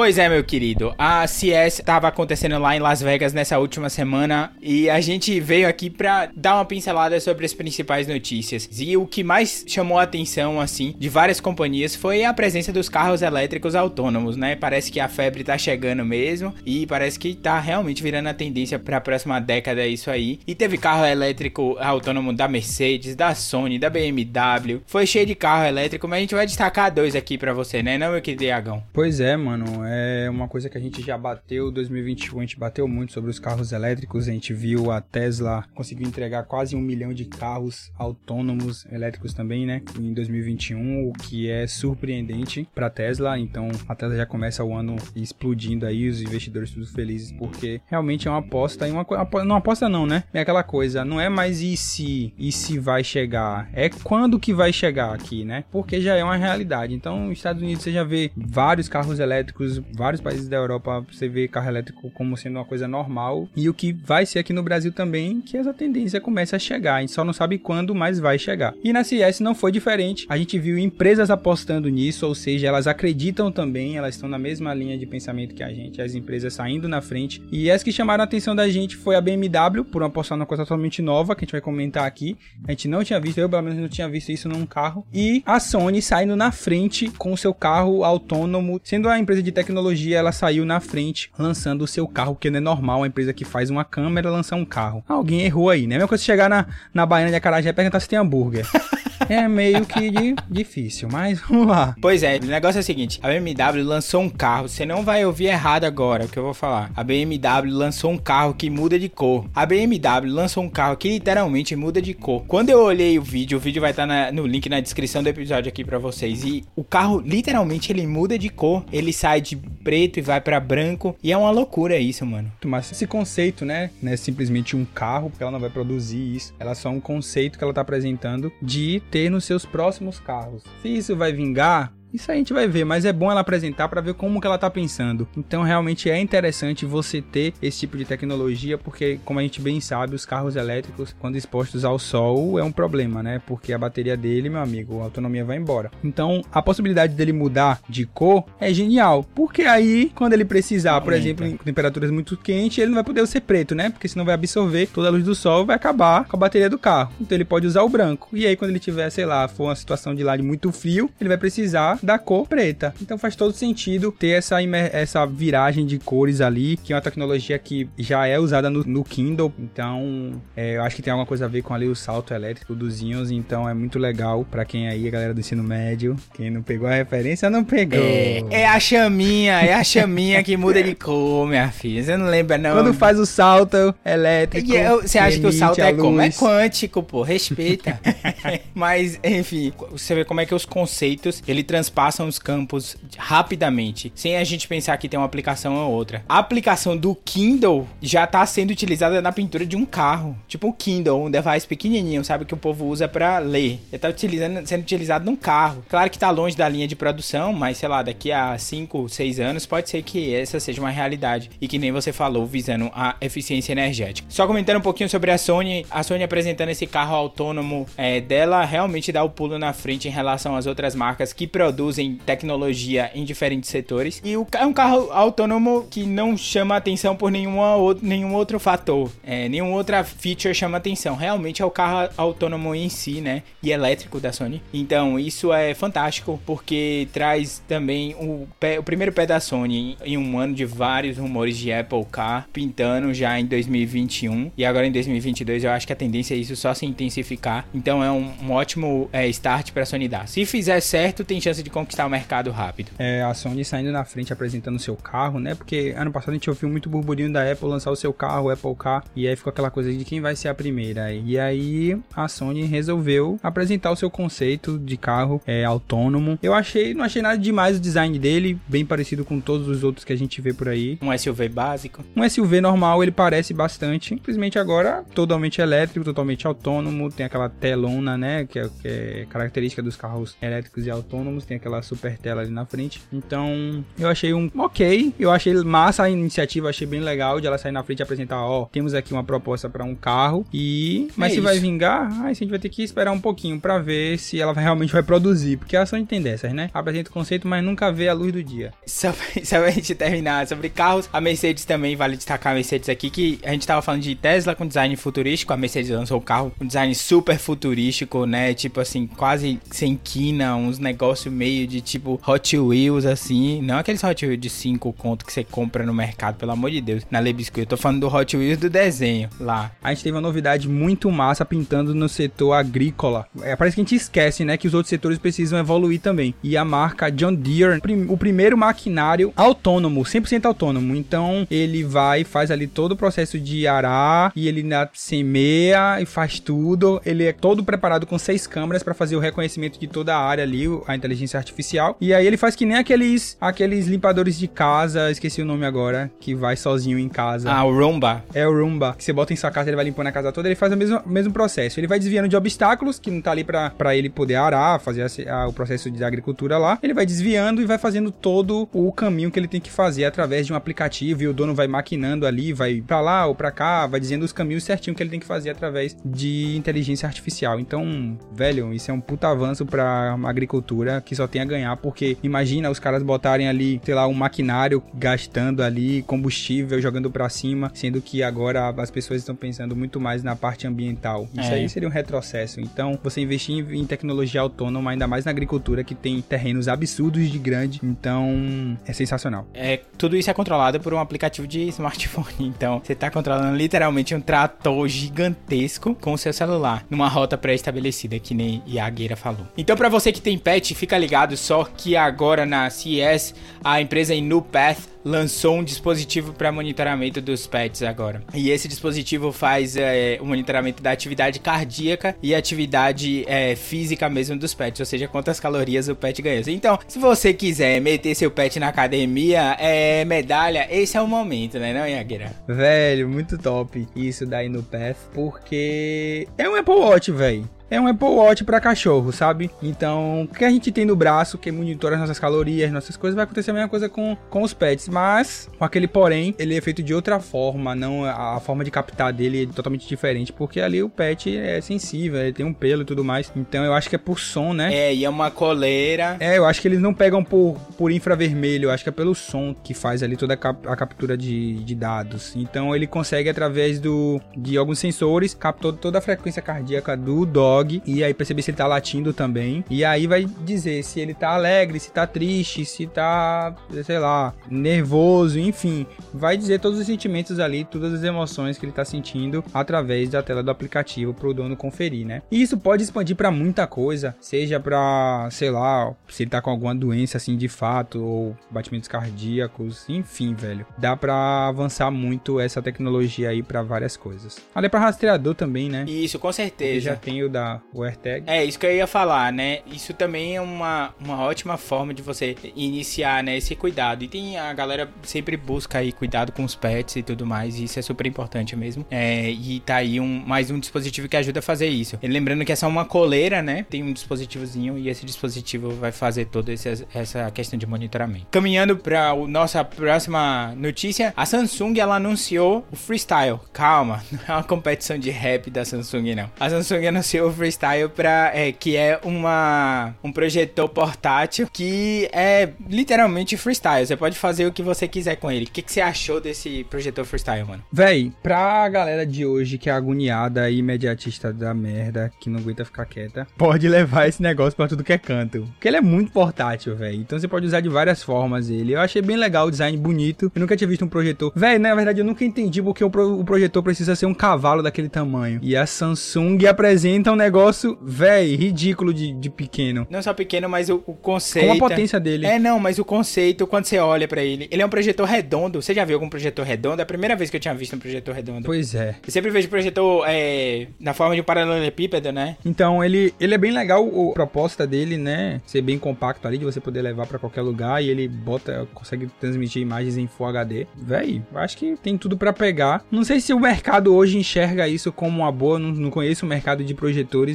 Pois 0.03 0.19
é, 0.19 0.29
meu 0.29 0.43
querido. 0.43 0.93
A 0.99 1.25
CS 1.29 1.79
estava 1.79 2.09
acontecendo 2.09 2.59
lá 2.59 2.75
em 2.75 2.81
Las 2.81 3.01
Vegas 3.01 3.33
nessa 3.33 3.61
última 3.61 3.89
semana 3.89 4.51
e 4.61 4.91
a 4.91 5.01
gente 5.01 5.39
veio 5.39 5.69
aqui 5.69 5.89
para 5.89 6.29
dar 6.35 6.57
uma 6.57 6.65
pincelada 6.65 7.21
sobre 7.21 7.47
as 7.47 7.55
principais 7.55 8.09
notícias. 8.09 8.69
E 8.81 8.97
o 8.97 9.07
que 9.07 9.23
mais 9.23 9.65
chamou 9.65 10.01
a 10.01 10.03
atenção, 10.03 10.61
assim, 10.61 10.93
de 10.99 11.09
várias 11.09 11.41
companhias 11.41 11.95
foi 11.95 12.25
a 12.25 12.35
presença 12.35 12.73
dos 12.73 12.89
carros 12.89 13.23
elétricos 13.23 13.77
autônomos, 13.77 14.37
né? 14.37 14.57
Parece 14.57 14.91
que 14.91 14.99
a 14.99 15.07
febre 15.07 15.45
tá 15.45 15.57
chegando 15.57 16.05
mesmo 16.05 16.53
e 16.67 16.85
parece 16.85 17.17
que 17.17 17.37
tá 17.37 17.61
realmente 17.61 18.03
virando 18.03 18.29
a 18.29 18.35
tendência 18.35 18.81
para 18.81 18.97
a 18.97 19.01
próxima 19.01 19.41
década 19.41 19.87
isso 19.87 20.11
aí. 20.11 20.41
E 20.49 20.53
teve 20.53 20.79
carro 20.79 21.07
elétrico 21.07 21.77
autônomo 21.79 22.33
da 22.33 22.49
Mercedes, 22.49 23.15
da 23.15 23.37
Sony, 23.37 23.79
da 23.79 23.89
BMW. 23.89 24.81
Foi 24.85 25.07
cheio 25.07 25.27
de 25.27 25.37
carro 25.37 25.65
elétrico, 25.65 26.09
mas 26.09 26.17
a 26.17 26.21
gente 26.23 26.35
vai 26.35 26.45
destacar 26.45 26.93
dois 26.93 27.15
aqui 27.15 27.39
para 27.39 27.53
você, 27.53 27.85
né, 27.85 27.97
não, 27.97 28.11
meu 28.11 28.21
querido 28.21 28.43
Iagão? 28.43 28.83
Pois 28.93 29.21
é, 29.21 29.37
mano 29.37 29.87
é 29.87 29.92
uma 30.31 30.49
coisa 30.49 30.69
que 30.69 30.79
a 30.79 30.81
gente 30.81 31.03
já 31.03 31.17
bateu 31.17 31.71
2021, 31.71 32.39
a 32.39 32.43
gente 32.43 32.59
bateu 32.59 32.87
muito 32.89 33.13
sobre 33.13 33.31
os 33.31 33.39
carros 33.39 33.73
elétricos, 33.73 34.29
a 34.29 34.33
gente 34.33 34.53
viu 34.53 34.91
a 34.91 35.01
Tesla 35.01 35.65
conseguiu 35.75 36.07
entregar 36.07 36.45
quase 36.45 36.77
um 36.77 36.81
milhão 36.81 37.13
de 37.13 37.25
carros 37.25 37.91
autônomos 37.99 38.87
elétricos 38.87 39.35
também, 39.35 39.67
né, 39.67 39.83
em 39.99 40.13
2021, 40.13 41.09
o 41.09 41.13
que 41.13 41.51
é 41.51 41.67
surpreendente 41.67 42.69
para 42.75 42.91
Tesla, 42.91 43.39
então 43.39 43.69
a 43.89 43.95
Tesla 43.95 44.17
já 44.17 44.27
começa 44.27 44.65
o 44.65 44.75
ano 44.75 44.97
explodindo 45.15 45.87
aí, 45.87 46.09
os 46.09 46.21
investidores 46.21 46.71
tudo 46.71 46.87
felizes, 46.87 47.33
porque 47.33 47.81
realmente 47.87 48.29
é 48.29 48.31
uma 48.31 48.41
aposta, 48.41 48.87
e 48.89 48.93
uma, 48.93 49.07
não 49.45 49.57
aposta 49.57 49.89
não, 49.89 50.07
né, 50.07 50.25
é 50.33 50.41
aquela 50.41 50.63
coisa, 50.63 51.05
não 51.05 51.21
é 51.21 51.29
mais 51.29 51.61
e 51.61 51.77
se, 51.77 52.33
e 52.39 52.53
se 52.53 52.79
vai 52.79 53.03
chegar, 53.03 53.69
é 53.73 53.89
quando 53.89 54.39
que 54.39 54.53
vai 54.53 54.73
chegar 54.73 55.15
aqui, 55.15 55.45
né, 55.45 55.65
porque 55.71 56.01
já 56.01 56.15
é 56.15 56.25
uma 56.25 56.37
realidade, 56.37 56.95
então 56.95 57.27
nos 57.27 57.39
Estados 57.39 57.63
Unidos 57.63 57.83
você 57.83 57.93
já 57.93 58.05
vê 58.05 58.31
vários 58.37 58.89
carros 58.89 59.19
elétricos 59.19 59.72
vários 59.93 60.21
países 60.21 60.49
da 60.49 60.57
Europa 60.57 61.05
você 61.11 61.29
vê 61.29 61.49
carro 61.49 61.69
elétrico 61.69 62.11
como 62.11 62.37
sendo 62.37 62.57
uma 62.57 62.65
coisa 62.65 62.89
normal 62.89 63.49
e 63.57 63.69
o 63.69 63.75
que 63.75 63.93
vai 63.93 64.27
ser 64.27 64.39
aqui 64.39 64.53
no 64.53 64.63
Brasil 64.63 64.93
também, 64.93 65.41
que 65.41 65.57
essa 65.57 65.73
tendência 65.73 66.21
começa 66.21 66.57
a 66.57 66.59
chegar. 66.59 66.97
A 66.97 67.01
gente 67.01 67.13
só 67.13 67.25
não 67.25 67.33
sabe 67.33 67.59
quando, 67.59 67.95
mas 67.95 68.19
vai 68.19 68.39
chegar. 68.39 68.75
E 68.83 68.93
na 68.93 69.05
CS 69.05 69.41
não 69.41 69.55
foi 69.55 69.73
diferente. 69.73 70.27
A 70.29 70.37
gente 70.37 70.59
viu 70.59 70.79
empresas 70.79 71.31
apostando 71.31 71.89
nisso, 71.89 72.27
ou 72.27 72.35
seja, 72.35 72.67
elas 72.67 72.87
acreditam 72.87 73.51
também, 73.51 73.97
elas 73.97 74.15
estão 74.15 74.29
na 74.29 74.39
mesma 74.39 74.75
linha 74.75 74.97
de 74.99 75.07
pensamento 75.07 75.55
que 75.55 75.63
a 75.63 75.73
gente, 75.73 76.01
as 76.01 76.15
empresas 76.15 76.55
saindo 76.55 76.89
na 76.89 77.01
frente. 77.01 77.43
E 77.51 77.71
as 77.71 77.83
que 77.83 77.93
chamaram 77.93 78.23
a 78.23 78.25
atenção 78.25 78.55
da 78.55 78.69
gente 78.69 78.97
foi 78.97 79.17
a 79.17 79.21
BMW, 79.21 79.85
por 79.85 80.03
apostar 80.03 80.37
numa 80.37 80.47
coisa 80.47 80.65
totalmente 80.65 81.03
nova, 81.03 81.35
que 81.35 81.45
a 81.45 81.45
gente 81.45 81.53
vai 81.53 81.61
comentar 81.61 82.07
aqui. 82.07 82.37
A 82.67 82.73
gente 82.73 82.89
não 82.89 83.05
tinha 83.05 83.21
visto, 83.21 83.39
eu 83.39 83.49
pelo 83.49 83.63
menos 83.63 83.79
não 83.79 83.89
tinha 83.89 84.09
visto 84.09 84.31
isso 84.31 84.49
num 84.49 84.67
carro. 84.67 85.07
E 85.13 85.43
a 85.45 85.61
Sony 85.61 86.01
saindo 86.01 86.37
na 86.37 86.51
frente 86.51 87.09
com 87.11 87.37
seu 87.37 87.53
carro 87.53 88.05
autônomo, 88.05 88.81
sendo 88.83 89.09
a 89.09 89.19
empresa 89.19 89.43
de 89.43 89.53
tecnologia 89.63 90.19
ela 90.19 90.33
saiu 90.33 90.65
na 90.65 90.81
frente 90.81 91.31
lançando 91.39 91.83
o 91.83 91.87
seu 91.87 92.07
carro, 92.07 92.35
que 92.35 92.51
não 92.51 92.59
é 92.59 92.61
normal 92.61 93.03
a 93.03 93.07
empresa 93.07 93.33
que 93.33 93.45
faz 93.45 93.71
uma 93.71 93.85
câmera 93.85 94.31
lançar 94.31 94.57
um 94.57 94.65
carro. 94.65 95.05
Alguém 95.09 95.43
errou 95.43 95.71
aí, 95.71 95.87
né? 95.87 95.95
É 95.95 95.99
mesma 95.99 96.09
coisa 96.09 96.25
chegar 96.25 96.49
na, 96.49 96.67
na 96.93 97.07
Baiana 97.07 97.31
de 97.31 97.37
Acarajé 97.37 97.71
e 97.71 97.73
perguntar 97.73 98.01
se 98.01 98.09
tem 98.09 98.19
hambúrguer. 98.19 98.67
é 99.29 99.49
meio 99.49 99.85
que 99.85 100.11
de, 100.11 100.35
difícil, 100.51 101.09
mas 101.11 101.41
vamos 101.41 101.67
lá. 101.67 101.95
Pois 102.01 102.23
é, 102.23 102.39
o 102.39 102.47
negócio 102.47 102.79
é 102.79 102.81
o 102.81 102.85
seguinte: 102.85 103.21
a 103.23 103.29
BMW 103.29 103.83
lançou 103.83 104.23
um 104.23 104.29
carro, 104.29 104.69
você 104.69 104.85
não 104.85 105.03
vai 105.03 105.25
ouvir 105.25 105.47
errado 105.47 105.85
agora 105.85 106.25
o 106.25 106.29
que 106.29 106.39
eu 106.39 106.43
vou 106.43 106.55
falar. 106.55 106.91
A 106.97 107.03
BMW 107.03 107.71
lançou 107.71 108.11
um 108.11 108.19
carro 108.19 108.55
que 108.55 108.71
muda 108.71 108.99
de 108.99 109.09
cor. 109.09 109.47
A 109.55 109.67
BMW 109.67 110.31
lançou 110.31 110.63
um 110.63 110.69
carro 110.69 110.97
que 110.97 111.09
literalmente 111.09 111.75
muda 111.77 112.01
de 112.01 112.15
cor. 112.15 112.45
Quando 112.47 112.71
eu 112.71 112.81
olhei 112.81 113.19
o 113.19 113.23
vídeo, 113.23 113.59
o 113.59 113.61
vídeo 113.61 113.81
vai 113.81 113.91
estar 113.91 114.07
tá 114.07 114.33
no 114.33 114.47
link 114.47 114.69
na 114.69 114.81
descrição 114.81 115.23
do 115.23 115.29
episódio 115.29 115.69
aqui 115.69 115.85
para 115.85 115.99
vocês. 115.99 116.45
E 116.45 116.65
o 116.75 116.85
carro 116.85 117.21
literalmente 117.21 117.93
ele 117.93 118.07
muda 118.07 118.39
de 118.39 118.49
cor. 118.49 118.85
Ele 118.93 119.13
sai 119.13 119.41
de 119.41 119.57
preto 119.57 120.19
e 120.19 120.23
vai 120.23 120.41
para 120.41 120.59
branco. 120.61 121.17
E 121.23 121.33
é 121.33 121.37
uma 121.37 121.51
loucura 121.51 121.99
isso, 121.99 122.25
mano. 122.25 122.51
Mas 122.65 122.91
esse 122.93 123.07
conceito, 123.07 123.65
né? 123.65 123.91
Não 124.03 124.13
é 124.13 124.17
simplesmente 124.17 124.77
um 124.77 124.85
carro, 124.85 125.31
porque 125.31 125.43
ela 125.43 125.53
não 125.53 125.61
vai 125.61 125.71
produzir 125.71 126.37
isso. 126.37 126.55
Ela 126.59 126.73
é 126.73 126.75
só 126.75 126.89
um 126.89 127.01
conceito 127.01 127.59
que 127.59 127.65
ela 127.65 127.73
tá 127.73 127.81
apresentando 127.81 128.53
de 128.61 129.03
ter 129.13 129.31
nos 129.31 129.45
seus 129.45 129.67
próximos 129.67 130.19
carros. 130.19 130.65
Se 130.81 130.89
isso 130.89 131.15
vai 131.15 131.33
vingar, 131.33 131.93
isso 132.13 132.31
a 132.31 132.35
gente 132.35 132.53
vai 132.53 132.69
ver, 132.69 132.85
mas 132.85 133.05
é 133.05 133.13
bom 133.13 133.31
ela 133.31 133.41
apresentar 133.41 133.89
para 133.89 134.01
ver 134.01 134.15
como 134.15 134.41
que 134.41 134.47
ela 134.47 134.59
tá 134.59 134.71
pensando. 134.71 135.27
Então 135.37 135.63
realmente 135.63 136.11
é 136.11 136.19
interessante 136.19 136.85
você 136.85 137.23
ter 137.23 137.55
esse 137.63 137.81
tipo 137.81 137.97
de 137.97 138.05
tecnologia, 138.05 138.77
porque 138.77 139.19
como 139.25 139.39
a 139.39 139.43
gente 139.43 139.61
bem 139.61 139.81
sabe, 139.81 140.15
os 140.15 140.27
carros 140.27 140.57
elétricos 140.57 141.15
quando 141.19 141.37
expostos 141.37 141.85
ao 141.85 141.99
sol 141.99 142.59
é 142.59 142.65
um 142.65 142.73
problema, 142.73 143.23
né? 143.23 143.41
Porque 143.47 143.73
a 143.73 143.79
bateria 143.79 144.17
dele, 144.17 144.49
meu 144.49 144.61
amigo, 144.61 145.01
a 145.01 145.05
autonomia 145.05 145.45
vai 145.45 145.57
embora. 145.57 145.91
Então, 146.03 146.43
a 146.53 146.61
possibilidade 146.61 147.15
dele 147.15 147.33
mudar 147.33 147.81
de 147.89 148.05
cor 148.07 148.45
é 148.61 148.73
genial, 148.73 149.25
porque 149.35 149.63
aí 149.63 150.11
quando 150.15 150.35
ele 150.35 150.45
precisar, 150.45 151.01
por 151.01 151.13
exemplo, 151.13 151.47
em 151.47 151.57
temperaturas 151.57 152.11
muito 152.11 152.37
quentes, 152.37 152.79
ele 152.79 152.89
não 152.89 152.97
vai 152.97 153.05
poder 153.05 153.27
ser 153.27 153.41
preto, 153.41 153.75
né? 153.75 153.91
Porque 153.91 154.09
senão 154.09 154.25
vai 154.25 154.35
absorver 154.35 154.87
toda 154.87 155.09
a 155.09 155.11
luz 155.11 155.25
do 155.25 155.35
sol 155.35 155.63
e 155.63 155.67
vai 155.67 155.77
acabar 155.77 156.25
com 156.25 156.37
a 156.37 156.41
bateria 156.41 156.69
do 156.69 156.79
carro. 156.79 157.13
Então 157.21 157.37
ele 157.37 157.45
pode 157.45 157.67
usar 157.67 157.83
o 157.83 157.89
branco. 157.89 158.29
E 158.33 158.47
aí 158.47 158.57
quando 158.57 158.71
ele 158.71 158.81
tiver, 158.81 159.09
sei 159.11 159.25
lá, 159.25 159.49
for 159.49 159.65
uma 159.65 159.77
situação 159.77 160.15
de 160.15 160.23
lá 160.23 160.37
de 160.37 160.43
muito 160.43 160.71
frio, 160.73 161.11
ele 161.21 161.29
vai 161.29 161.39
precisar 161.39 161.99
da 162.03 162.19
cor 162.19 162.47
preta. 162.47 162.95
Então 163.01 163.19
faz 163.19 163.37
todo 163.37 163.53
sentido 163.53 164.13
ter 164.13 164.31
essa, 164.39 164.63
essa 164.93 165.27
viragem 165.27 165.87
de 165.87 165.99
cores 165.99 166.41
ali, 166.41 166.77
que 166.77 166.93
é 166.93 166.97
uma 166.97 167.03
tecnologia 167.03 167.59
que 167.59 167.89
já 167.99 168.27
é 168.27 168.39
usada 168.39 168.69
no, 168.69 168.85
no 168.85 169.05
Kindle. 169.05 169.53
Então 169.59 170.33
é, 170.57 170.77
eu 170.77 170.83
acho 170.83 170.97
que 170.97 171.03
tem 171.03 171.11
alguma 171.11 171.27
coisa 171.27 171.45
a 171.45 171.49
ver 171.49 171.63
com 171.63 171.75
ali 171.75 171.87
o 171.87 171.95
salto 171.95 172.35
elétrico 172.35 172.75
dos 172.75 173.01
íons. 173.01 173.31
Então 173.31 173.69
é 173.69 173.75
muito 173.75 173.99
legal 173.99 174.45
para 174.45 174.65
quem 174.65 174.89
aí, 174.89 175.07
a 175.07 175.11
galera 175.11 175.35
do 175.35 175.41
ensino 175.41 175.63
médio, 175.63 176.17
quem 176.35 176.51
não 176.51 176.63
pegou 176.63 176.89
a 176.89 176.95
referência, 176.95 177.49
não 177.49 177.65
pegou. 177.65 177.99
É, 177.99 178.43
é 178.51 178.67
a 178.67 178.79
chaminha, 178.81 179.61
é 179.61 179.75
a 179.75 179.85
chaminha 179.85 180.43
que 180.43 180.57
muda 180.57 180.83
de 180.83 180.95
cor, 180.97 181.47
minha 181.47 181.71
filha. 181.71 182.03
Você 182.03 182.17
não 182.17 182.27
lembra, 182.27 182.59
não? 182.59 182.73
Quando 182.73 182.95
faz 182.95 183.19
o 183.19 183.27
salto 183.27 183.95
elétrico. 184.05 184.69
você 185.03 185.19
acha 185.19 185.39
que 185.39 185.47
o 185.47 185.53
salto 185.53 185.81
é 185.81 185.93
como? 185.93 186.21
É 186.21 186.31
quântico, 186.31 187.03
pô. 187.03 187.23
Respeita. 187.23 188.01
Mas, 188.75 189.19
enfim, 189.23 189.73
você 189.91 190.15
vê 190.15 190.25
como 190.25 190.41
é 190.41 190.47
que 190.47 190.55
os 190.55 190.65
conceitos 190.65 191.43
ele 191.47 191.63
transpassam 191.93 192.27
os 192.27 192.39
campos 192.39 192.97
rapidamente, 193.19 194.11
sem 194.15 194.37
a 194.37 194.45
gente 194.45 194.67
pensar 194.67 194.97
que 194.97 195.09
tem 195.09 195.21
uma 195.21 195.27
aplicação 195.27 195.77
ou 195.77 195.93
outra. 195.93 196.25
A 196.29 196.39
aplicação 196.39 196.97
do 196.97 197.15
Kindle 197.15 197.87
já 198.01 198.25
está 198.25 198.45
sendo 198.47 198.71
utilizada 198.71 199.21
na 199.21 199.31
pintura 199.31 199.67
de 199.67 199.77
um 199.77 199.85
carro, 199.85 200.37
tipo 200.49 200.69
o 200.69 200.73
Kindle, 200.73 201.25
um 201.25 201.31
device 201.31 201.67
pequenininho, 201.67 202.25
sabe 202.25 202.47
que 202.47 202.55
o 202.55 202.57
povo 202.57 202.87
usa 202.87 203.07
para 203.07 203.39
ler. 203.39 203.79
Já 203.93 203.99
tá 203.99 204.09
utilizando, 204.09 204.67
sendo 204.67 204.81
utilizado 204.81 205.25
num 205.25 205.37
carro. 205.37 205.85
Claro 205.89 206.09
que 206.09 206.17
está 206.17 206.31
longe 206.31 206.57
da 206.57 206.69
linha 206.69 206.89
de 206.89 206.97
produção, 206.97 207.53
mas 207.53 207.77
sei 207.77 207.89
lá, 207.89 208.03
daqui 208.03 208.33
a 208.33 208.57
5, 208.57 209.09
6 209.09 209.41
anos 209.41 209.67
pode 209.67 209.91
ser 209.91 210.03
que 210.03 210.35
essa 210.35 210.59
seja 210.59 210.81
uma 210.81 210.91
realidade 210.91 211.51
e 211.61 211.69
que 211.69 211.79
nem 211.79 211.93
você 211.93 212.13
falou, 212.13 212.47
visando 212.47 212.91
a 212.95 213.17
eficiência 213.21 213.73
energética. 213.73 214.27
Só 214.31 214.47
comentando 214.47 214.79
um 214.79 214.83
pouquinho 214.83 215.11
sobre 215.11 215.31
a 215.31 215.37
Sony, 215.37 215.85
a 215.91 216.03
Sony 216.03 216.23
apresentando 216.23 216.71
esse 216.71 216.87
carro 216.87 217.15
autônomo 217.15 217.87
é, 217.97 218.21
dela 218.21 218.65
realmente 218.65 219.13
dá 219.13 219.23
o 219.23 219.29
pulo 219.29 219.59
na 219.59 219.73
frente 219.73 220.09
em 220.09 220.11
relação 220.11 220.57
às 220.57 220.67
outras 220.67 220.95
marcas 220.95 221.33
que 221.33 221.47
produzem 221.47 221.82
traduzem 221.83 222.15
tecnologia 222.25 223.11
em 223.13 223.25
diferentes 223.25 223.69
setores. 223.69 224.21
E 224.25 224.37
o, 224.37 224.47
é 224.53 224.65
um 224.65 224.73
carro 224.73 225.11
autônomo 225.11 225.87
que 225.91 226.05
não 226.05 226.37
chama 226.37 226.77
atenção 226.77 227.17
por 227.17 227.31
nenhuma, 227.31 227.75
nenhum 228.01 228.35
outro 228.35 228.61
fator. 228.61 229.11
É, 229.25 229.49
nenhuma 229.49 229.77
outra 229.77 230.05
feature 230.05 230.55
chama 230.55 230.77
atenção. 230.77 231.17
Realmente 231.17 231.61
é 231.61 231.65
o 231.65 231.71
carro 231.71 232.09
autônomo 232.17 232.75
em 232.75 232.89
si, 232.89 233.21
né? 233.21 233.43
E 233.63 233.73
elétrico 233.73 234.21
da 234.21 234.33
Sony. 234.33 234.63
Então 234.73 235.19
isso 235.19 235.53
é 235.53 235.75
fantástico 235.75 236.41
porque 236.47 237.09
traz 237.13 237.61
também 237.67 238.15
o, 238.15 238.47
pé, 238.61 238.79
o 238.79 238.83
primeiro 238.83 239.13
pé 239.13 239.27
da 239.27 239.41
Sony 239.41 239.97
em, 240.05 240.13
em 240.13 240.17
um 240.17 240.39
ano 240.39 240.55
de 240.55 240.65
vários 240.65 241.19
rumores 241.19 241.57
de 241.59 241.73
Apple 241.73 242.05
Car 242.11 242.47
pintando 242.53 243.13
já 243.13 243.39
em 243.41 243.47
2021. 243.47 244.53
E 244.57 244.65
agora 244.65 244.87
em 244.87 244.93
2022 244.93 245.65
eu 245.65 245.71
acho 245.71 245.87
que 245.87 245.93
a 245.93 245.97
tendência 245.97 246.35
é 246.35 246.39
isso 246.39 246.55
só 246.55 246.73
se 246.75 246.87
intensificar. 246.87 247.67
Então 247.75 248.05
é 248.05 248.11
um, 248.11 248.31
um 248.43 248.53
ótimo 248.53 249.09
é, 249.13 249.27
start 249.29 249.73
para 249.73 249.83
a 249.83 249.87
Sony 249.87 250.07
dar. 250.07 250.29
Se 250.29 250.45
fizer 250.47 250.81
certo, 250.81 251.25
tem 251.25 251.41
chance 251.41 251.63
de 251.63 251.71
conquistar 251.73 252.07
o 252.07 252.11
mercado 252.11 252.51
rápido. 252.51 252.91
É, 252.99 253.23
a 253.23 253.35
Sony 253.35 253.65
saindo 253.65 253.91
na 253.91 254.05
frente 254.05 254.33
apresentando 254.33 254.79
seu 254.79 254.95
carro, 254.95 255.41
né? 255.41 255.55
Porque 255.55 255.95
ano 255.97 256.13
passado 256.13 256.31
a 256.31 256.35
gente 256.35 256.49
ouviu 256.49 256.69
muito 256.69 256.89
burburinho 256.89 257.33
da 257.33 257.51
Apple 257.51 257.69
lançar 257.69 257.91
o 257.91 257.97
seu 257.97 258.13
carro, 258.13 258.47
o 258.47 258.51
Apple 258.51 258.75
Car, 258.77 259.05
e 259.17 259.27
aí 259.27 259.35
ficou 259.35 259.51
aquela 259.51 259.71
coisa 259.71 259.93
de 259.93 260.05
quem 260.05 260.21
vai 260.21 260.37
ser 260.37 260.49
a 260.49 260.55
primeira. 260.55 261.13
E 261.13 261.39
aí 261.39 261.99
a 262.15 262.29
Sony 262.29 262.65
resolveu 262.65 263.39
apresentar 263.43 263.91
o 263.91 263.97
seu 263.97 264.11
conceito 264.11 264.79
de 264.79 264.97
carro 264.97 265.41
é, 265.47 265.65
autônomo. 265.65 266.39
Eu 266.43 266.55
achei, 266.55 266.95
não 266.95 267.05
achei 267.05 267.23
nada 267.23 267.39
demais 267.39 267.79
o 267.79 267.81
design 267.81 268.19
dele, 268.19 268.59
bem 268.69 268.85
parecido 268.85 269.25
com 269.25 269.41
todos 269.41 269.69
os 269.69 269.83
outros 269.83 270.05
que 270.05 270.13
a 270.13 270.17
gente 270.17 270.41
vê 270.41 270.53
por 270.53 270.69
aí. 270.69 270.99
Um 271.01 271.17
SUV 271.17 271.49
básico. 271.49 272.05
Um 272.15 272.29
SUV 272.29 272.61
normal, 272.61 273.03
ele 273.03 273.13
parece 273.13 273.55
bastante. 273.55 274.11
Simplesmente 274.11 274.59
agora 274.59 275.05
totalmente 275.15 275.61
elétrico, 275.61 276.05
totalmente 276.05 276.47
autônomo, 276.47 277.11
tem 277.11 277.25
aquela 277.25 277.49
telona, 277.49 278.17
né? 278.19 278.47
Que 278.47 278.59
é, 278.59 278.69
que 278.81 278.89
é 278.89 279.27
característica 279.29 279.83
dos 279.83 279.97
carros 279.97 280.37
elétricos 280.41 280.87
e 280.87 280.91
autônomos, 280.91 281.45
tem 281.53 281.57
aquela 281.57 281.83
super 281.83 282.17
tela 282.17 282.41
ali 282.41 282.51
na 282.51 282.65
frente. 282.65 283.03
Então, 283.13 283.85
eu 283.99 284.09
achei 284.09 284.33
um 284.33 284.51
ok, 284.57 285.13
eu 285.19 285.31
achei 285.31 285.55
massa 285.63 286.05
a 286.05 286.11
iniciativa, 286.11 286.69
achei 286.69 286.87
bem 286.87 287.01
legal 287.01 287.41
de 287.41 287.47
ela 287.47 287.59
sair 287.59 287.73
na 287.73 287.83
frente 287.83 288.01
e 288.01 288.03
apresentar, 288.03 288.41
ó, 288.43 288.67
temos 288.67 288.95
aqui 288.95 289.13
uma 289.13 289.25
proposta 289.25 289.69
para 289.69 289.85
um 289.85 289.95
carro 289.95 290.47
e 290.53 291.09
mas 291.17 291.33
é 291.33 291.35
se 291.35 291.41
isso. 291.41 291.45
vai 291.45 291.59
vingar, 291.59 292.11
aí 292.23 292.31
a 292.31 292.35
gente 292.35 292.49
vai 292.49 292.59
ter 292.59 292.69
que 292.69 292.83
esperar 292.83 293.13
um 293.13 293.21
pouquinho 293.21 293.61
para 293.61 293.79
ver 293.79 294.19
se 294.19 294.41
ela 294.41 294.53
realmente 294.53 294.93
vai 294.93 295.03
produzir, 295.03 295.59
porque 295.59 295.77
a 295.77 295.85
Sony 295.85 296.07
tem 296.07 296.23
dessas, 296.23 296.53
né? 296.53 296.71
Apresenta 296.73 297.11
o 297.11 297.13
conceito, 297.13 297.47
mas 297.47 297.63
nunca 297.63 297.93
vê 297.93 298.09
a 298.09 298.15
luz 298.15 298.33
do 298.33 298.43
dia. 298.43 298.73
Só, 298.87 299.13
só 299.45 299.61
pra 299.61 299.71
gente 299.71 299.95
terminar 299.95 300.47
sobre 300.47 300.69
carros, 300.69 301.09
a 301.13 301.21
Mercedes 301.21 301.65
também 301.65 301.95
vale 301.97 302.17
destacar 302.17 302.53
a 302.53 302.55
Mercedes 302.55 302.89
aqui 302.89 303.11
que 303.11 303.39
a 303.43 303.51
gente 303.51 303.67
tava 303.67 303.83
falando 303.83 304.03
de 304.03 304.15
Tesla 304.15 304.55
com 304.55 304.67
design 304.67 304.95
futurístico, 304.97 305.53
a 305.53 305.57
Mercedes 305.57 305.91
lançou 305.91 306.19
o 306.19 306.23
carro 306.23 306.53
com 306.59 306.67
design 306.67 306.95
super 306.95 307.39
futurístico, 307.39 308.25
né? 308.25 308.55
Tipo 308.55 308.81
assim, 308.81 309.07
quase 309.07 309.61
sem 309.71 309.99
quina, 310.03 310.57
uns 310.57 310.79
negócios 310.79 311.33
meio 311.43 311.67
de 311.67 311.81
tipo 311.81 312.21
Hot 312.25 312.57
Wheels 312.57 313.05
assim, 313.05 313.61
não 313.63 313.77
aqueles 313.77 314.05
Hot 314.05 314.25
Wheels 314.25 314.41
de 314.41 314.49
5 314.49 314.93
conto 314.93 315.27
que 315.27 315.33
você 315.33 315.43
compra 315.43 315.85
no 315.85 315.93
mercado, 315.93 316.37
pelo 316.37 316.53
amor 316.53 316.71
de 316.71 316.81
Deus, 316.81 317.03
na 317.11 317.19
Lebiscuit. 317.19 317.63
Eu 317.63 317.67
tô 317.67 317.77
falando 317.77 318.01
do 318.01 318.15
Hot 318.15 318.37
Wheels 318.37 318.59
do 318.59 318.71
desenho 318.71 319.29
lá. 319.41 319.73
A 319.83 319.93
gente 319.93 320.05
teve 320.05 320.15
uma 320.15 320.21
novidade 320.21 320.69
muito 320.69 321.11
massa 321.11 321.45
pintando 321.45 321.97
no 321.97 322.09
setor 322.09 322.53
agrícola. 322.53 323.27
É, 323.43 323.57
parece 323.57 323.75
que 323.75 323.81
a 323.81 323.85
gente 323.85 323.97
esquece, 323.97 324.45
né, 324.45 324.57
que 324.57 324.69
os 324.69 324.75
outros 324.75 324.91
setores 324.91 325.19
precisam 325.19 325.59
evoluir 325.59 326.01
também. 326.01 326.33
E 326.45 326.57
a 326.57 326.65
marca 326.65 327.11
John 327.11 327.35
Deere, 327.35 327.81
o 328.09 328.17
primeiro 328.17 328.57
maquinário 328.57 329.33
autônomo, 329.35 330.03
100% 330.03 330.45
autônomo. 330.45 330.95
Então, 330.95 331.45
ele 331.51 331.83
vai 331.83 332.23
faz 332.23 332.53
ali 332.53 332.69
todo 332.69 332.93
o 332.93 332.97
processo 332.97 333.39
de 333.39 333.67
arar 333.67 334.33
e 334.37 334.47
ele 334.47 334.65
semeia 334.93 336.01
e 336.01 336.07
faz 336.07 336.39
tudo. 336.39 337.03
Ele 337.05 337.25
é 337.25 337.33
todo 337.33 337.65
preparado 337.65 338.07
com 338.07 338.17
seis 338.17 338.47
câmeras 338.47 338.85
para 338.85 338.95
fazer 338.95 339.17
o 339.17 339.21
reconhecimento 339.21 339.81
de 339.81 339.89
toda 339.89 340.15
a 340.15 340.21
área 340.21 340.45
ali, 340.45 340.67
a 340.87 340.95
inteligência 340.95 341.32
artificial. 341.37 341.97
E 342.01 342.13
aí 342.15 342.27
ele 342.27 342.37
faz 342.37 342.55
que 342.55 342.65
nem 342.65 342.77
aqueles 342.77 343.37
aqueles 343.41 343.87
limpadores 343.87 344.39
de 344.39 344.49
casa, 344.49 345.11
esqueci 345.11 345.43
o 345.43 345.45
nome 345.45 345.67
agora, 345.67 346.11
que 346.21 346.35
vai 346.35 346.57
sozinho 346.57 346.99
em 346.99 347.09
casa. 347.09 347.51
Ah, 347.51 347.65
o 347.65 347.73
Roomba. 347.73 348.25
É 348.35 348.47
o 348.47 348.53
Roomba, 348.53 348.95
que 348.97 349.05
você 349.05 349.13
bota 349.13 349.33
em 349.33 349.37
sua 349.37 349.51
casa, 349.51 349.69
ele 349.69 349.77
vai 349.77 349.85
limpando 349.85 350.07
a 350.07 350.13
casa 350.13 350.33
toda, 350.33 350.49
ele 350.49 350.55
faz 350.55 350.73
o 350.73 350.77
mesmo, 350.77 351.01
mesmo 351.07 351.33
processo. 351.33 351.79
Ele 351.79 351.87
vai 351.87 351.99
desviando 351.99 352.29
de 352.29 352.37
obstáculos, 352.37 352.99
que 352.99 353.11
não 353.11 353.21
tá 353.21 353.31
ali 353.31 353.45
para 353.45 353.97
ele 353.97 354.09
poder 354.09 354.37
arar, 354.37 354.81
fazer 354.81 355.03
a, 355.03 355.35
a, 355.35 355.49
o 355.49 355.53
processo 355.53 355.91
de 355.91 356.03
agricultura 356.05 356.59
lá. 356.59 356.79
Ele 356.83 356.95
vai 356.95 357.07
desviando 357.07 357.61
e 357.61 357.67
vai 357.67 357.79
fazendo 357.79 358.11
todo 358.11 358.69
o 358.73 358.93
caminho 358.93 359.31
que 359.31 359.39
ele 359.39 359.49
tem 359.49 359.61
que 359.61 359.71
fazer 359.71 360.05
através 360.05 360.47
de 360.47 360.53
um 360.53 360.57
aplicativo 360.57 361.23
e 361.23 361.29
o 361.29 361.33
dono 361.33 361.55
vai 361.55 361.67
maquinando 361.67 362.27
ali, 362.27 362.53
vai 362.53 362.83
para 362.87 363.01
lá 363.01 363.27
ou 363.27 363.35
para 363.35 363.51
cá, 363.51 363.87
vai 363.87 364.01
dizendo 364.01 364.25
os 364.25 364.33
caminhos 364.33 364.65
certinho 364.65 364.95
que 364.95 365.03
ele 365.03 365.11
tem 365.11 365.21
que 365.21 365.27
fazer 365.27 365.51
através 365.51 365.97
de 366.05 366.57
inteligência 366.57 367.07
artificial. 367.07 367.59
Então, 367.59 368.19
velho, 368.33 368.73
isso 368.73 368.91
é 368.91 368.95
um 368.95 369.01
puta 369.01 369.29
avanço 369.29 369.65
para 369.67 370.17
agricultura 370.25 371.01
que 371.01 371.15
só 371.15 371.22
tem 371.29 371.41
a 371.41 371.45
ganhar, 371.45 371.77
porque 371.77 372.17
imagina 372.23 372.71
os 372.71 372.79
caras 372.79 373.03
botarem 373.03 373.49
ali, 373.49 373.81
sei 373.85 373.95
lá, 373.95 374.07
um 374.07 374.15
maquinário 374.15 374.83
gastando 374.95 375.63
ali 375.63 376.03
combustível, 376.03 376.81
jogando 376.81 377.11
para 377.11 377.29
cima, 377.29 377.71
sendo 377.75 378.01
que 378.01 378.23
agora 378.23 378.69
as 378.77 378.91
pessoas 378.91 379.21
estão 379.21 379.35
pensando 379.35 379.75
muito 379.77 380.01
mais 380.01 380.23
na 380.23 380.37
parte 380.37 380.67
ambiental. 380.67 381.29
Isso 381.35 381.51
é. 381.51 381.55
aí 381.55 381.69
seria 381.69 381.89
um 381.89 381.93
retrocesso. 381.93 382.61
Então, 382.61 382.99
você 383.03 383.21
investir 383.21 383.65
em 383.73 383.85
tecnologia 383.85 384.41
autônoma, 384.41 384.91
ainda 384.91 385.07
mais 385.07 385.25
na 385.25 385.31
agricultura 385.31 385.85
que 385.85 385.95
tem 385.95 386.21
terrenos 386.21 386.69
absurdos 386.69 387.31
de 387.31 387.39
grande, 387.39 387.81
então 387.83 388.77
é 388.87 388.93
sensacional. 388.93 389.47
É, 389.55 389.81
tudo 389.99 390.17
isso 390.17 390.31
é 390.31 390.35
controlado 390.35 390.81
por 390.81 390.93
um 390.93 390.99
aplicativo 390.99 391.47
de 391.47 391.69
smartphone. 391.69 392.23
Então, 392.63 392.81
você 392.85 392.95
tá 392.95 393.11
controlando 393.11 393.57
literalmente 393.57 394.15
um 394.15 394.21
trator 394.21 394.87
gigantesco 394.87 395.95
com 395.95 396.13
o 396.13 396.19
seu 396.19 396.33
celular, 396.33 396.85
numa 396.91 397.09
rota 397.09 397.37
pré-estabelecida, 397.37 398.19
que 398.19 398.35
nem 398.35 398.63
Iagueira 398.67 399.17
falou. 399.17 399.47
Então, 399.57 399.77
para 399.77 399.89
você 399.89 400.13
que 400.13 400.21
tem 400.21 400.39
pet, 400.39 400.75
fica 400.75 400.99
ligado 400.99 401.12
só 401.37 401.65
que 401.65 401.97
agora 401.97 402.47
na 402.47 402.69
CES, 402.71 403.35
a 403.63 403.81
empresa 403.81 404.15
Inupath 404.15 404.93
lançou 405.05 405.57
um 405.57 405.65
dispositivo 405.65 406.33
para 406.33 406.53
monitoramento 406.53 407.21
dos 407.21 407.47
pets 407.47 407.83
agora. 407.83 408.23
E 408.35 408.51
esse 408.51 408.69
dispositivo 408.69 409.33
faz 409.33 409.77
é, 409.77 410.19
o 410.21 410.25
monitoramento 410.25 410.83
da 410.83 410.93
atividade 410.93 411.41
cardíaca 411.41 412.17
e 412.23 412.35
atividade 412.35 413.25
é, 413.27 413.57
física 413.57 414.09
mesmo 414.09 414.37
dos 414.37 414.55
pets, 414.55 414.81
ou 414.81 414.87
seja, 414.87 415.09
quantas 415.09 415.41
calorias 415.41 415.89
o 415.89 415.97
pet 415.97 416.23
ganha. 416.23 416.43
Então, 416.47 416.79
se 416.87 416.99
você 416.99 417.33
quiser 417.33 417.81
meter 417.81 418.15
seu 418.15 418.31
pet 418.31 418.59
na 418.59 418.69
academia, 418.69 419.57
é 419.59 420.05
medalha, 420.05 420.67
esse 420.71 420.97
é 420.97 421.01
o 421.01 421.07
momento, 421.07 421.59
né, 421.59 421.73
não, 421.73 421.87
Yagueira? 421.87 422.33
Velho, 422.47 423.09
muito 423.09 423.37
top 423.39 423.87
isso 423.95 424.25
daí 424.27 424.49
no 424.49 424.63
Path, 424.63 424.97
porque 425.13 426.27
é 426.39 426.49
um 426.49 426.55
Apple 426.55 426.75
Watch, 426.75 427.11
velho 427.11 427.49
é 427.73 427.81
um 427.81 427.87
Apple 427.87 428.07
Watch 428.07 428.45
para 428.45 428.61
cachorro, 428.61 429.11
sabe? 429.13 429.51
Então, 429.63 430.25
o 430.25 430.29
que 430.29 430.45
a 430.45 430.51
gente 430.51 430.71
tem 430.71 430.85
no 430.85 430.95
braço, 430.95 431.39
que 431.39 431.51
monitora 431.51 431.95
as 431.95 432.01
nossas 432.03 432.19
calorias, 432.19 432.71
nossas 432.71 432.99
coisas, 432.99 433.15
vai 433.15 433.25
acontecer 433.25 433.51
a 433.51 433.55
mesma 433.55 433.69
coisa 433.69 433.89
com, 433.89 434.15
com 434.29 434.43
os 434.43 434.53
pets, 434.53 434.89
mas 434.89 435.49
com 435.59 435.65
aquele 435.65 435.89
porém, 435.89 436.35
ele 436.39 436.55
é 436.55 436.61
feito 436.61 436.83
de 436.83 436.93
outra 436.93 437.19
forma, 437.19 437.75
não 437.75 438.05
a 438.05 438.39
forma 438.41 438.63
de 438.63 438.71
captar 438.71 439.11
dele 439.11 439.45
é 439.45 439.47
totalmente 439.47 439.89
diferente, 439.89 440.35
porque 440.35 440.61
ali 440.61 440.83
o 440.83 440.89
pet 440.91 441.35
é 441.35 441.63
sensível, 441.63 442.21
ele 442.21 442.35
tem 442.35 442.45
um 442.45 442.53
pelo 442.53 442.83
e 442.83 442.85
tudo 442.85 443.03
mais. 443.03 443.33
Então, 443.35 443.65
eu 443.65 443.73
acho 443.73 443.89
que 443.89 443.97
é 443.97 443.99
por 443.99 444.21
som, 444.21 444.53
né? 444.53 444.75
É, 444.75 444.95
e 444.95 445.07
é 445.07 445.09
uma 445.09 445.31
coleira. 445.31 446.19
É, 446.21 446.37
eu 446.37 446.45
acho 446.45 446.61
que 446.61 446.69
eles 446.69 446.81
não 446.81 446.93
pegam 446.93 447.25
por, 447.25 447.57
por 447.79 447.91
infravermelho, 447.91 448.67
eu 448.67 448.71
acho 448.71 448.85
que 448.85 448.91
é 448.91 448.93
pelo 448.93 449.15
som 449.15 449.55
que 449.65 449.73
faz 449.73 450.03
ali 450.03 450.15
toda 450.15 450.35
a, 450.35 450.37
cap 450.37 450.69
a 450.69 450.77
captura 450.77 451.17
de, 451.17 451.55
de 451.65 451.75
dados. 451.75 452.37
Então, 452.37 452.77
ele 452.77 452.87
consegue 452.87 453.31
através 453.31 453.81
do 453.81 454.21
de 454.37 454.59
alguns 454.59 454.79
sensores 454.79 455.33
captar 455.33 455.73
toda 455.73 455.99
a 455.99 456.01
frequência 456.03 456.43
cardíaca 456.43 456.97
do 456.97 457.25
dog 457.25 457.62
dog 457.63 457.83
e 457.87 458.03
aí 458.03 458.13
perceber 458.13 458.43
se 458.43 458.51
ele 458.51 458.59
tá 458.59 458.67
latindo 458.67 459.13
também. 459.13 459.65
E 459.71 459.85
aí 459.85 460.07
vai 460.07 460.25
dizer 460.25 460.83
se 460.83 461.01
ele 461.01 461.15
tá 461.15 461.31
alegre, 461.31 461.79
se 461.79 461.91
tá 461.91 462.07
triste, 462.07 462.65
se 462.65 462.87
tá, 462.87 463.55
sei 463.85 463.99
lá, 463.99 464.35
nervoso, 464.51 465.39
enfim. 465.39 465.87
Vai 466.13 466.37
dizer 466.37 466.61
todos 466.61 466.79
os 466.79 466.87
sentimentos 466.87 467.39
ali, 467.39 467.65
todas 467.65 467.95
as 467.95 468.03
emoções 468.03 468.59
que 468.59 468.67
ele 468.67 468.73
tá 468.73 468.85
sentindo 468.85 469.45
através 469.55 470.11
da 470.11 470.23
tela 470.23 470.43
do 470.43 470.51
aplicativo 470.51 471.15
pro 471.15 471.33
dono 471.33 471.57
conferir, 471.57 472.07
né? 472.07 472.23
E 472.31 472.43
isso 472.43 472.57
pode 472.59 472.83
expandir 472.83 473.17
para 473.17 473.31
muita 473.31 473.67
coisa, 473.67 474.15
seja 474.21 474.59
para, 474.59 475.29
sei 475.31 475.51
lá, 475.51 475.95
se 476.09 476.25
ele 476.25 476.31
tá 476.31 476.41
com 476.41 476.51
alguma 476.51 476.75
doença 476.75 477.17
assim 477.17 477.37
de 477.37 477.49
fato 477.49 478.03
ou 478.03 478.37
batimentos 478.51 478.89
cardíacos, 478.89 479.85
enfim, 479.89 480.35
velho. 480.35 480.67
Dá 480.77 480.97
para 480.97 481.49
avançar 481.49 481.91
muito 481.91 482.41
essa 482.41 482.61
tecnologia 482.61 483.31
aí 483.31 483.43
para 483.43 483.63
várias 483.63 483.97
coisas. 483.97 484.41
Até 484.55 484.69
para 484.69 484.81
rastreador 484.81 485.35
também, 485.35 485.69
né? 485.69 485.85
Isso, 485.87 486.19
com 486.19 486.33
certeza. 486.33 486.81
já 486.81 486.97
tem 486.97 487.23
o 487.23 487.29
da 487.29 487.52
o 487.73 487.83
AirTag. 487.83 488.25
É, 488.27 488.45
isso 488.45 488.59
que 488.59 488.67
eu 488.67 488.73
ia 488.73 488.87
falar, 488.87 489.33
né? 489.33 489.61
Isso 489.67 489.93
também 489.95 490.37
é 490.37 490.41
uma, 490.41 490.95
uma 491.01 491.21
ótima 491.21 491.57
forma 491.57 491.93
de 491.93 492.03
você 492.03 492.37
iniciar, 492.55 493.23
né, 493.23 493.37
esse 493.37 493.55
cuidado. 493.55 494.05
E 494.05 494.09
tem 494.09 494.39
a 494.39 494.53
galera 494.53 494.89
sempre 495.03 495.37
busca 495.37 495.79
aí 495.79 495.93
cuidado 495.93 496.33
com 496.33 496.45
os 496.45 496.55
pets 496.55 496.97
e 496.97 497.03
tudo 497.03 497.27
mais, 497.27 497.59
e 497.59 497.65
isso 497.65 497.79
é 497.79 497.83
super 497.83 498.07
importante 498.07 498.55
mesmo. 498.57 498.87
É, 498.91 499.31
e 499.31 499.61
tá 499.61 499.77
aí 499.77 499.99
um, 500.01 500.23
mais 500.27 500.51
um 500.51 500.59
dispositivo 500.59 501.09
que 501.09 501.17
ajuda 501.17 501.41
a 501.41 501.43
fazer 501.43 501.69
isso. 501.69 501.99
E 502.03 502.07
lembrando 502.07 502.45
que 502.45 502.53
é 502.53 502.57
só 502.57 502.69
uma 502.69 502.85
coleira, 502.85 503.43
né? 503.43 503.67
Tem 503.69 503.83
um 503.83 503.93
dispositivozinho 503.93 504.79
e 504.79 504.89
esse 504.89 505.05
dispositivo 505.05 505.71
vai 505.71 505.93
fazer 505.93 506.27
toda 506.27 506.53
essa 506.53 507.31
questão 507.31 507.59
de 507.59 507.67
monitoramento. 507.67 508.27
Caminhando 508.31 508.77
para 508.77 509.15
nossa 509.29 509.65
próxima 509.65 510.55
notícia, 510.57 511.13
a 511.17 511.27
Samsung 511.27 511.79
ela 511.79 511.97
anunciou 511.97 512.67
o 512.71 512.77
Freestyle. 512.77 513.41
Calma, 513.53 514.03
não 514.13 514.21
é 514.29 514.33
uma 514.33 514.45
competição 514.45 514.99
de 514.99 515.11
rap 515.11 515.51
da 515.51 515.65
Samsung 515.65 516.15
não. 516.15 516.31
A 516.39 516.51
Samsung 516.51 516.87
anunciou 516.87 517.31
Freestyle 517.33 517.89
para 517.89 518.31
é, 518.35 518.53
que 518.53 518.77
é 518.77 519.01
uma 519.05 519.95
um 520.03 520.13
projetor 520.13 520.69
portátil 520.69 521.49
que 521.53 522.09
é 522.13 522.51
literalmente 522.69 523.37
freestyle. 523.37 523.87
Você 523.87 523.97
pode 523.97 524.19
fazer 524.19 524.47
o 524.47 524.53
que 524.53 524.63
você 524.63 524.87
quiser 524.89 525.17
com 525.17 525.31
ele. 525.31 525.47
O 525.47 525.51
que, 525.51 525.63
que 525.63 525.73
você 525.73 525.81
achou 525.81 526.21
desse 526.21 526.65
projetor 526.65 527.05
freestyle, 527.05 527.45
mano? 527.45 527.63
Véi, 527.73 528.13
pra 528.23 528.69
galera 528.69 529.07
de 529.07 529.25
hoje 529.27 529.59
que 529.59 529.69
é 529.69 529.73
agoniada 529.73 530.49
e 530.51 530.59
imediatista 530.59 531.33
da 531.33 531.55
merda, 531.55 532.13
que 532.21 532.31
não 532.31 532.41
aguenta 532.41 532.65
ficar 532.65 532.87
quieta, 532.87 533.27
pode 533.37 533.69
levar 533.69 534.09
esse 534.09 534.23
negócio 534.23 534.57
para 534.57 534.69
tudo 534.69 534.85
que 534.85 534.93
é 534.93 534.99
canto. 534.99 535.49
Porque 535.53 535.69
ele 535.69 535.77
é 535.77 535.81
muito 535.81 536.13
portátil, 536.13 536.77
velho. 536.77 537.01
Então 537.01 537.19
você 537.19 537.29
pode 537.29 537.47
usar 537.47 537.61
de 537.61 537.69
várias 537.69 538.03
formas 538.03 538.49
ele. 538.49 538.75
Eu 538.75 538.81
achei 538.81 539.03
bem 539.03 539.17
legal 539.17 539.47
o 539.47 539.51
design 539.51 539.77
bonito. 539.77 540.31
Eu 540.35 540.41
nunca 540.41 540.57
tinha 540.57 540.69
visto 540.69 540.85
um 540.85 540.89
projetor. 540.89 541.33
Véi, 541.35 541.59
na 541.59 541.75
verdade 541.75 542.01
eu 542.01 542.05
nunca 542.05 542.25
entendi 542.25 542.63
porque 542.63 542.85
o, 542.85 542.91
pro, 542.91 543.19
o 543.19 543.25
projetor 543.25 543.63
precisa 543.63 543.95
ser 543.95 544.07
um 544.07 544.15
cavalo 544.15 544.63
daquele 544.63 544.89
tamanho. 544.89 545.41
E 545.43 545.57
a 545.57 545.67
Samsung 545.67 546.47
apresenta 546.47 547.13
um 547.13 547.17
negócio, 547.23 547.79
véi, 547.81 548.35
ridículo 548.35 548.93
de, 548.93 549.13
de 549.13 549.31
pequeno. 549.31 549.87
Não 549.89 550.03
só 550.03 550.13
pequeno, 550.13 550.49
mas 550.49 550.69
o, 550.69 550.83
o 550.87 550.95
conceito. 550.95 551.47
Com 551.59 551.65
a 551.65 551.69
potência 551.69 552.01
dele. 552.01 552.27
É, 552.27 552.39
não, 552.39 552.59
mas 552.59 552.79
o 552.79 552.85
conceito, 552.85 553.47
quando 553.47 553.65
você 553.65 553.79
olha 553.79 554.09
para 554.09 554.23
ele, 554.23 554.49
ele 554.51 554.63
é 554.63 554.67
um 554.67 554.69
projetor 554.69 555.07
redondo. 555.07 555.63
Você 555.63 555.73
já 555.73 555.85
viu 555.85 555.97
algum 555.97 556.09
projetor 556.09 556.45
redondo? 556.45 556.81
É 556.81 556.83
a 556.83 556.87
primeira 556.87 557.15
vez 557.15 557.31
que 557.31 557.37
eu 557.37 557.41
tinha 557.41 557.55
visto 557.55 557.77
um 557.77 557.79
projetor 557.79 558.15
redondo. 558.15 558.45
Pois 558.45 558.75
é. 558.75 558.97
Eu 559.05 559.13
sempre 559.13 559.31
vejo 559.31 559.49
projetor 559.49 560.05
é, 560.07 560.67
na 560.81 560.93
forma 560.93 561.15
de 561.15 561.21
um 561.21 561.25
paralelepípedo, 561.25 562.13
né? 562.13 562.37
Então, 562.45 562.83
ele, 562.83 563.15
ele 563.21 563.35
é 563.35 563.39
bem 563.39 563.53
legal, 563.53 563.87
a 564.11 564.13
proposta 564.13 564.67
dele, 564.67 564.97
né? 564.97 565.41
Ser 565.47 565.63
bem 565.63 565.79
compacto 565.79 566.27
ali, 566.27 566.39
de 566.39 566.45
você 566.45 566.61
poder 566.61 566.83
levar 566.83 567.07
para 567.07 567.19
qualquer 567.19 567.43
lugar 567.43 567.83
e 567.83 567.89
ele 567.89 568.09
bota, 568.09 568.67
consegue 568.75 569.09
transmitir 569.21 569.63
imagens 569.63 569.97
em 569.97 570.07
Full 570.07 570.27
HD. 570.27 570.67
Véi, 570.77 571.23
acho 571.35 571.57
que 571.57 571.77
tem 571.77 571.97
tudo 571.97 572.17
para 572.17 572.33
pegar. 572.33 572.85
Não 572.91 573.05
sei 573.05 573.21
se 573.21 573.33
o 573.33 573.41
mercado 573.41 573.95
hoje 573.95 574.19
enxerga 574.19 574.67
isso 574.67 574.93
como 574.93 575.21
uma 575.21 575.33
boa, 575.33 575.59
não, 575.59 575.71
não 575.71 575.91
conheço 575.91 576.27
o 576.27 576.29
mercado 576.29 576.65
de 576.65 576.75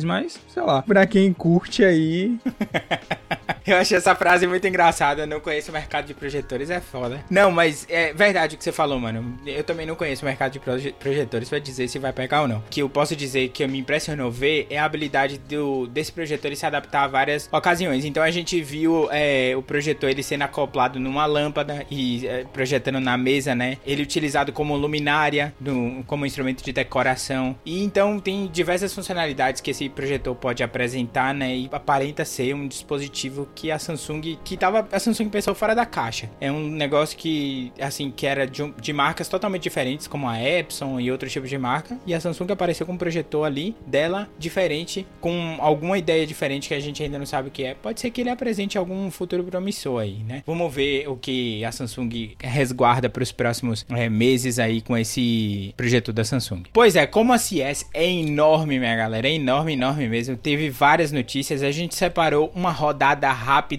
mas 0.04 0.40
sei 0.48 0.64
lá, 0.64 0.82
pra 0.82 1.06
quem 1.06 1.34
curte 1.34 1.84
aí. 1.84 2.38
Eu 3.68 3.76
achei 3.76 3.98
essa 3.98 4.16
frase 4.16 4.48
muito 4.48 4.66
engraçada. 4.66 5.24
Eu 5.24 5.28
não 5.28 5.42
conheço 5.42 5.72
o 5.72 5.74
mercado 5.74 6.06
de 6.06 6.14
projetores, 6.14 6.70
é 6.70 6.80
foda. 6.80 7.22
Não, 7.30 7.52
mas 7.52 7.86
é 7.90 8.14
verdade 8.14 8.56
o 8.56 8.58
que 8.58 8.64
você 8.64 8.72
falou, 8.72 8.98
mano. 8.98 9.38
Eu 9.46 9.62
também 9.62 9.86
não 9.86 9.94
conheço 9.94 10.22
o 10.24 10.26
mercado 10.26 10.54
de 10.54 10.60
proje 10.60 10.96
projetores 10.98 11.50
pra 11.50 11.60
dizer 11.60 11.90
se 11.90 12.00
vai 12.00 12.14
pegar 12.14 12.44
ou 12.44 12.48
não. 12.48 12.64
Que 12.70 12.82
eu 12.82 12.90
posso 12.90 13.14
dizer 13.14 13.50
que 13.50 13.68
me 13.68 13.80
impressionou 13.80 14.32
ver 14.32 14.68
é 14.70 14.80
a 14.80 14.86
habilidade 14.86 15.38
do, 15.38 15.86
desse 15.88 16.14
projetor 16.14 16.56
se 16.56 16.66
adaptar 16.66 17.04
a 17.04 17.08
várias 17.08 17.50
ocasiões. 17.52 18.06
Então 18.06 18.24
a 18.24 18.32
gente 18.32 18.62
viu 18.62 19.10
é, 19.12 19.54
o 19.58 19.62
projetor 19.62 20.10
ele 20.10 20.24
sendo 20.24 20.44
acoplado 20.44 20.98
numa 20.98 21.26
lâmpada 21.26 21.86
e 21.92 22.26
é, 22.26 22.46
projetando 22.46 23.02
na 23.02 23.18
mesa, 23.18 23.54
né? 23.54 23.80
Ele 23.86 24.02
utilizado 24.02 24.54
como 24.54 24.78
luminária, 24.78 25.54
no, 25.60 26.06
como 26.06 26.26
instrumento 26.26 26.64
de 26.64 26.72
decoração. 26.72 27.54
E 27.66 27.84
então 27.84 28.18
tem 28.18 28.48
diversas 28.48 28.94
funcionalidades 28.94 29.60
que 29.60 29.72
esse 29.72 29.90
projetor 29.90 30.34
pode 30.36 30.64
apresentar, 30.64 31.34
né? 31.34 31.54
E 31.54 31.70
aparenta 31.70 32.24
ser 32.24 32.54
um 32.54 32.66
dispositivo 32.66 33.46
que 33.58 33.72
a 33.72 33.80
Samsung, 33.80 34.38
que 34.44 34.56
tava, 34.56 34.88
a 34.92 35.00
Samsung 35.00 35.30
pensou 35.30 35.56
fora 35.56 35.74
da 35.74 35.84
caixa. 35.84 36.30
É 36.40 36.52
um 36.52 36.70
negócio 36.70 37.18
que, 37.18 37.72
assim, 37.82 38.12
que 38.12 38.28
era 38.28 38.46
de, 38.46 38.72
de 38.80 38.94
marcas 38.94 39.28
totalmente 39.28 39.64
diferentes, 39.64 40.06
como 40.06 40.30
a 40.30 40.40
Epson 40.40 41.00
e 41.00 41.12
outros 41.12 41.34
tipos 41.34 41.50
de 41.50 41.58
marca, 41.58 41.98
e 42.06 42.14
a 42.14 42.20
Samsung 42.20 42.52
apareceu 42.52 42.86
com 42.86 42.94
um 42.94 42.98
projetor 42.98 43.48
ali 43.48 43.76
dela 43.86 44.30
diferente, 44.38 45.08
com 45.20 45.58
alguma 45.60 45.98
ideia 45.98 46.26
diferente 46.28 46.68
que 46.68 46.76
a 46.76 46.80
gente 46.80 47.02
ainda 47.02 47.18
não 47.18 47.26
sabe 47.26 47.48
o 47.48 47.52
que 47.52 47.64
é. 47.64 47.74
Pode 47.74 48.00
ser 48.00 48.12
que 48.12 48.22
ele 48.22 48.30
apresente 48.30 48.78
algum 48.78 49.10
futuro 49.10 49.44
promissor 49.44 50.02
aí, 50.02 50.18
né? 50.24 50.44
Vamos 50.46 50.72
ver 50.72 51.10
o 51.10 51.18
que 51.18 51.66
a 51.66 51.72
Samsung 51.72 52.36
resguarda 52.40 53.10
para 53.10 53.24
os 53.24 53.32
próximos 53.32 53.86
é, 53.90 54.08
meses 54.08 54.60
aí 54.60 54.82
com 54.82 54.96
esse 54.96 55.74
projetor 55.76 56.14
da 56.14 56.24
Samsung. 56.24 56.64
Pois 56.72 56.96
é, 56.96 57.08
como 57.08 57.34
a 57.34 57.40
CS 57.40 57.90
é 57.92 58.08
enorme, 58.08 58.78
minha 58.78 58.96
galera, 58.96 59.28
é 59.28 59.34
enorme, 59.34 59.74
enorme 59.74 60.08
mesmo. 60.08 60.38
Teve 60.38 60.70
várias 60.70 61.12
notícias, 61.12 61.64
a 61.64 61.72
gente 61.72 61.96
separou 61.96 62.52
uma 62.54 62.72
rodada 62.72 63.32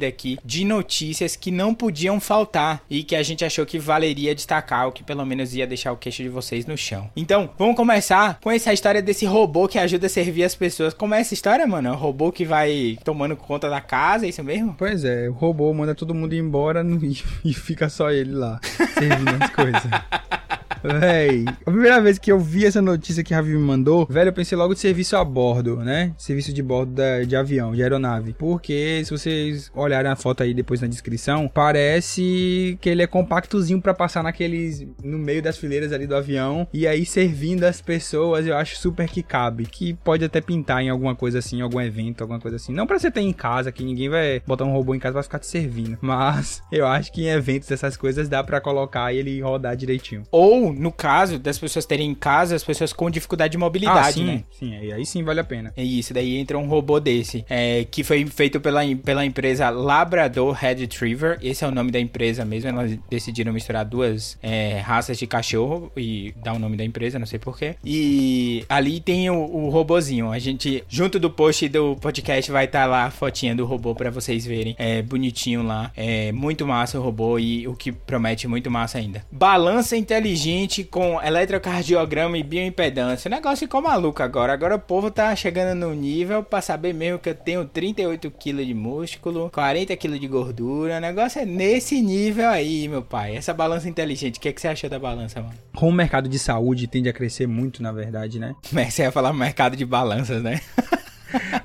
aqui 0.07 0.39
de 0.45 0.65
notícias 0.65 1.37
que 1.37 1.51
não 1.51 1.75
podiam 1.75 2.19
faltar 2.21 2.83
e 2.89 3.03
que 3.03 3.15
a 3.15 3.23
gente 3.23 3.45
achou 3.45 3.67
que 3.67 3.79
valeria 3.79 4.35
destacar, 4.35 4.89
o 4.89 4.93
que 4.93 5.05
pelo 5.05 5.25
menos 5.27 5.55
ia 5.55 5.67
deixar 5.67 5.93
o 5.93 5.97
queixo 5.97 6.23
de 6.23 6.29
vocês 6.29 6.67
no 6.67 6.77
chão. 6.77 7.11
Então, 7.17 7.51
vamos 7.59 7.77
começar 7.77 8.39
com 8.41 8.51
essa 8.51 8.73
história 8.73 9.03
desse 9.03 9.27
robô 9.27 9.69
que 9.69 9.79
ajuda 9.79 10.07
a 10.07 10.11
servir 10.11 10.45
as 10.45 10.55
pessoas. 10.55 10.95
Como 10.95 11.15
é 11.15 11.21
essa 11.21 11.35
história, 11.35 11.67
mano? 11.67 11.89
É 11.89 11.93
um 11.93 11.97
robô 11.97 12.33
que 12.33 12.45
vai 12.45 12.99
tomando 13.05 13.37
conta 13.37 13.69
da 13.69 13.81
casa, 13.81 14.27
é 14.27 14.31
isso 14.31 14.43
mesmo? 14.43 14.75
Pois 14.79 15.05
é, 15.05 15.29
o 15.29 15.33
robô 15.33 15.73
manda 15.73 15.95
todo 15.95 16.15
mundo 16.15 16.35
embora 16.35 16.83
e 17.45 17.53
fica 17.53 17.89
só 17.89 18.11
ele 18.11 18.33
lá, 18.33 18.61
servindo 18.63 19.43
as 19.43 19.51
coisas. 19.51 19.83
Véi, 20.83 21.45
a 21.49 21.71
primeira 21.71 22.01
vez 22.01 22.19
que 22.19 22.31
eu 22.31 22.39
vi 22.39 22.65
essa 22.65 22.81
notícia 22.81 23.23
que 23.25 23.35
a 23.35 23.39
Ravi 23.39 23.53
me 23.53 23.59
mandou, 23.59 24.07
velho, 24.09 24.29
eu 24.29 24.33
pensei 24.33 24.57
logo 24.57 24.75
de 24.75 24.81
serviço 24.81 25.17
a 25.17 25.25
bordo, 25.25 25.77
né? 25.77 26.13
Serviço 26.19 26.53
de 26.53 26.63
bordo 26.63 26.93
da, 26.93 27.23
de 27.23 27.37
avião, 27.37 27.75
de 27.75 27.83
aeronave. 27.83 28.35
Porque 28.35 29.03
se 29.05 29.11
vocês 29.11 29.71
olharem 29.75 30.11
a 30.11 30.17
foto 30.17 30.43
aí 30.43 30.55
depois 30.55 30.81
na 30.81 30.87
descrição, 30.87 31.49
parece 31.53 32.79
que 32.81 32.89
ele 32.89 33.03
é 33.03 33.07
compactozinho 33.07 33.81
para 33.81 33.95
passar 33.95 34.23
naqueles. 34.23 34.87
no 35.03 35.19
meio 35.19 35.43
das 35.43 35.59
fileiras 35.59 35.93
ali 35.93 36.07
do 36.07 36.17
avião. 36.17 36.67
E 36.73 36.87
aí 36.87 37.05
servindo 37.05 37.65
as 37.65 37.81
pessoas, 37.81 38.47
eu 38.47 38.57
acho 38.57 38.77
super 38.77 39.09
que 39.09 39.23
cabe. 39.23 39.67
Que 39.67 39.95
pode 39.95 40.25
até 40.25 40.41
pintar 40.41 40.83
em 40.83 40.89
alguma 40.89 41.15
coisa 41.15 41.39
assim, 41.39 41.61
algum 41.61 41.81
evento, 41.81 42.23
alguma 42.23 42.41
coisa 42.41 42.57
assim. 42.57 42.73
Não 42.73 42.87
pra 42.87 42.99
você 42.99 43.11
ter 43.11 43.21
em 43.21 43.33
casa, 43.33 43.73
que 43.73 43.85
ninguém 43.85 44.09
vai 44.09 44.43
botar 44.47 44.65
um 44.65 44.73
robô 44.73 44.95
em 44.95 44.99
casa 44.99 45.15
pra 45.15 45.23
ficar 45.23 45.39
te 45.39 45.47
servindo. 45.47 45.99
Mas 46.01 46.63
eu 46.71 46.87
acho 46.87 47.13
que 47.13 47.23
em 47.23 47.29
eventos 47.29 47.71
essas 47.71 47.97
coisas 47.97 48.29
dá 48.29 48.43
para 48.43 48.61
colocar 48.61 49.13
e 49.13 49.19
ele 49.19 49.41
rodar 49.41 49.77
direitinho. 49.77 50.23
Ou 50.31 50.68
no 50.73 50.93
caso 50.93 51.39
das 51.39 51.59
pessoas 51.59 51.85
terem 51.85 52.11
em 52.11 52.15
casa, 52.15 52.55
as 52.55 52.65
pessoas 52.65 52.93
com 52.93 53.11
dificuldade 53.11 53.53
de 53.53 53.59
mobilidade, 53.59 53.99
ah, 53.99 54.13
sim, 54.13 54.25
né? 54.25 54.45
Sim, 54.51 54.77
aí 54.93 55.07
sim 55.07 55.23
vale 55.23 55.41
a 55.41 55.45
pena. 55.45 55.73
É 55.77 55.83
isso, 55.83 56.13
daí 56.13 56.37
entra 56.37 56.59
um 56.59 56.67
robô 56.67 57.01
desse, 57.01 57.45
é, 57.49 57.85
que 57.91 58.03
foi 58.03 58.25
feito 58.27 58.61
pela, 58.61 58.81
pela 59.05 59.25
empresa 59.25 59.71
Labrador 59.71 60.53
Head 60.53 60.83
Retriever, 60.83 61.39
esse 61.43 61.65
é 61.65 61.69
o 61.69 61.71
nome 61.71 61.91
da 61.91 62.01
empresa 62.01 62.45
mesmo, 62.45 62.71
elas 62.71 62.99
decidiram 63.09 63.53
misturar 63.53 63.85
duas 63.85 64.39
é, 64.43 64.79
raças 64.81 65.19
de 65.19 65.27
cachorro 65.27 65.91
e 65.97 66.35
dar 66.37 66.55
o 66.55 66.59
nome 66.59 66.77
da 66.77 66.85
empresa, 66.85 67.19
não 67.19 67.27
sei 67.27 67.39
porquê. 67.39 67.77
E 67.85 68.65
ali 68.69 69.01
tem 69.01 69.31
o, 69.31 69.37
o 69.37 69.69
robozinho, 69.69 70.31
a 70.31 70.39
gente, 70.39 70.85
junto 70.89 71.19
do 71.19 71.31
post 71.31 71.69
do 71.69 71.97
podcast, 71.97 72.51
vai 72.51 72.65
estar 72.65 72.83
tá 72.83 72.87
lá 72.87 73.05
a 73.05 73.11
fotinha 73.11 73.55
do 73.55 73.65
robô 73.65 73.95
para 73.95 74.11
vocês 74.11 74.45
verem, 74.45 74.75
é 74.79 75.03
bonitinho 75.03 75.63
lá, 75.63 75.93
é 75.97 76.33
muito 76.33 76.67
massa 76.67 76.99
o 76.99 77.03
robô 77.03 77.39
e 77.39 77.67
o 77.67 77.75
que 77.75 77.93
promete 77.93 78.47
muito 78.47 78.71
massa 78.71 78.99
ainda. 78.99 79.25
Balança 79.31 79.97
inteligente 79.97 80.58
com 80.91 81.23
eletrocardiograma 81.23 82.39
e 82.39 82.43
bioimpedância. 82.43 83.29
O 83.29 83.31
negócio 83.31 83.59
ficou 83.59 83.83
maluco 83.83 84.23
agora. 84.23 84.53
Agora 84.53 84.77
o 84.77 84.79
povo 84.79 85.11
tá 85.11 85.35
chegando 85.37 85.77
no 85.79 85.95
nível 85.95 86.43
pra 86.43 86.61
saber 86.61 86.93
mesmo 86.93 87.19
que 87.19 87.29
eu 87.29 87.35
tenho 87.35 87.65
38 87.65 88.31
kg 88.31 88.65
de 88.65 88.75
músculo, 88.75 89.51
40 89.51 89.97
kg 89.97 90.19
de 90.19 90.27
gordura. 90.27 90.97
O 90.97 91.01
negócio 91.01 91.41
é 91.41 91.45
nesse 91.45 92.01
nível 92.01 92.49
aí, 92.49 92.89
meu 92.89 93.03
pai. 93.03 93.37
Essa 93.37 93.53
balança 93.53 93.89
inteligente. 93.89 94.39
O 94.39 94.41
que, 94.41 94.49
é 94.49 94.53
que 94.53 94.61
você 94.61 94.69
achou 94.69 94.89
da 94.89 94.99
balança, 94.99 95.41
mano? 95.41 95.55
Com 95.77 95.89
o 95.89 95.93
mercado 95.93 96.29
de 96.29 96.39
saúde 96.39 96.87
tende 96.87 97.09
a 97.09 97.13
crescer 97.13 97.47
muito, 97.47 97.83
na 97.83 97.93
verdade, 97.93 98.39
né? 98.39 98.55
Mas 98.73 98.95
você 98.95 99.03
ia 99.03 99.13
falar 99.13 99.33
mercado 99.33 99.77
de 99.77 99.85
balanças, 99.85 100.43
né? 100.43 100.61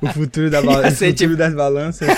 o 0.01 0.07
futuro, 0.07 0.49
da 0.49 0.61
ba... 0.63 0.87
o 0.87 0.91
futuro 0.91 1.13
tipo... 1.13 1.35
das 1.35 1.53
balanças. 1.53 2.09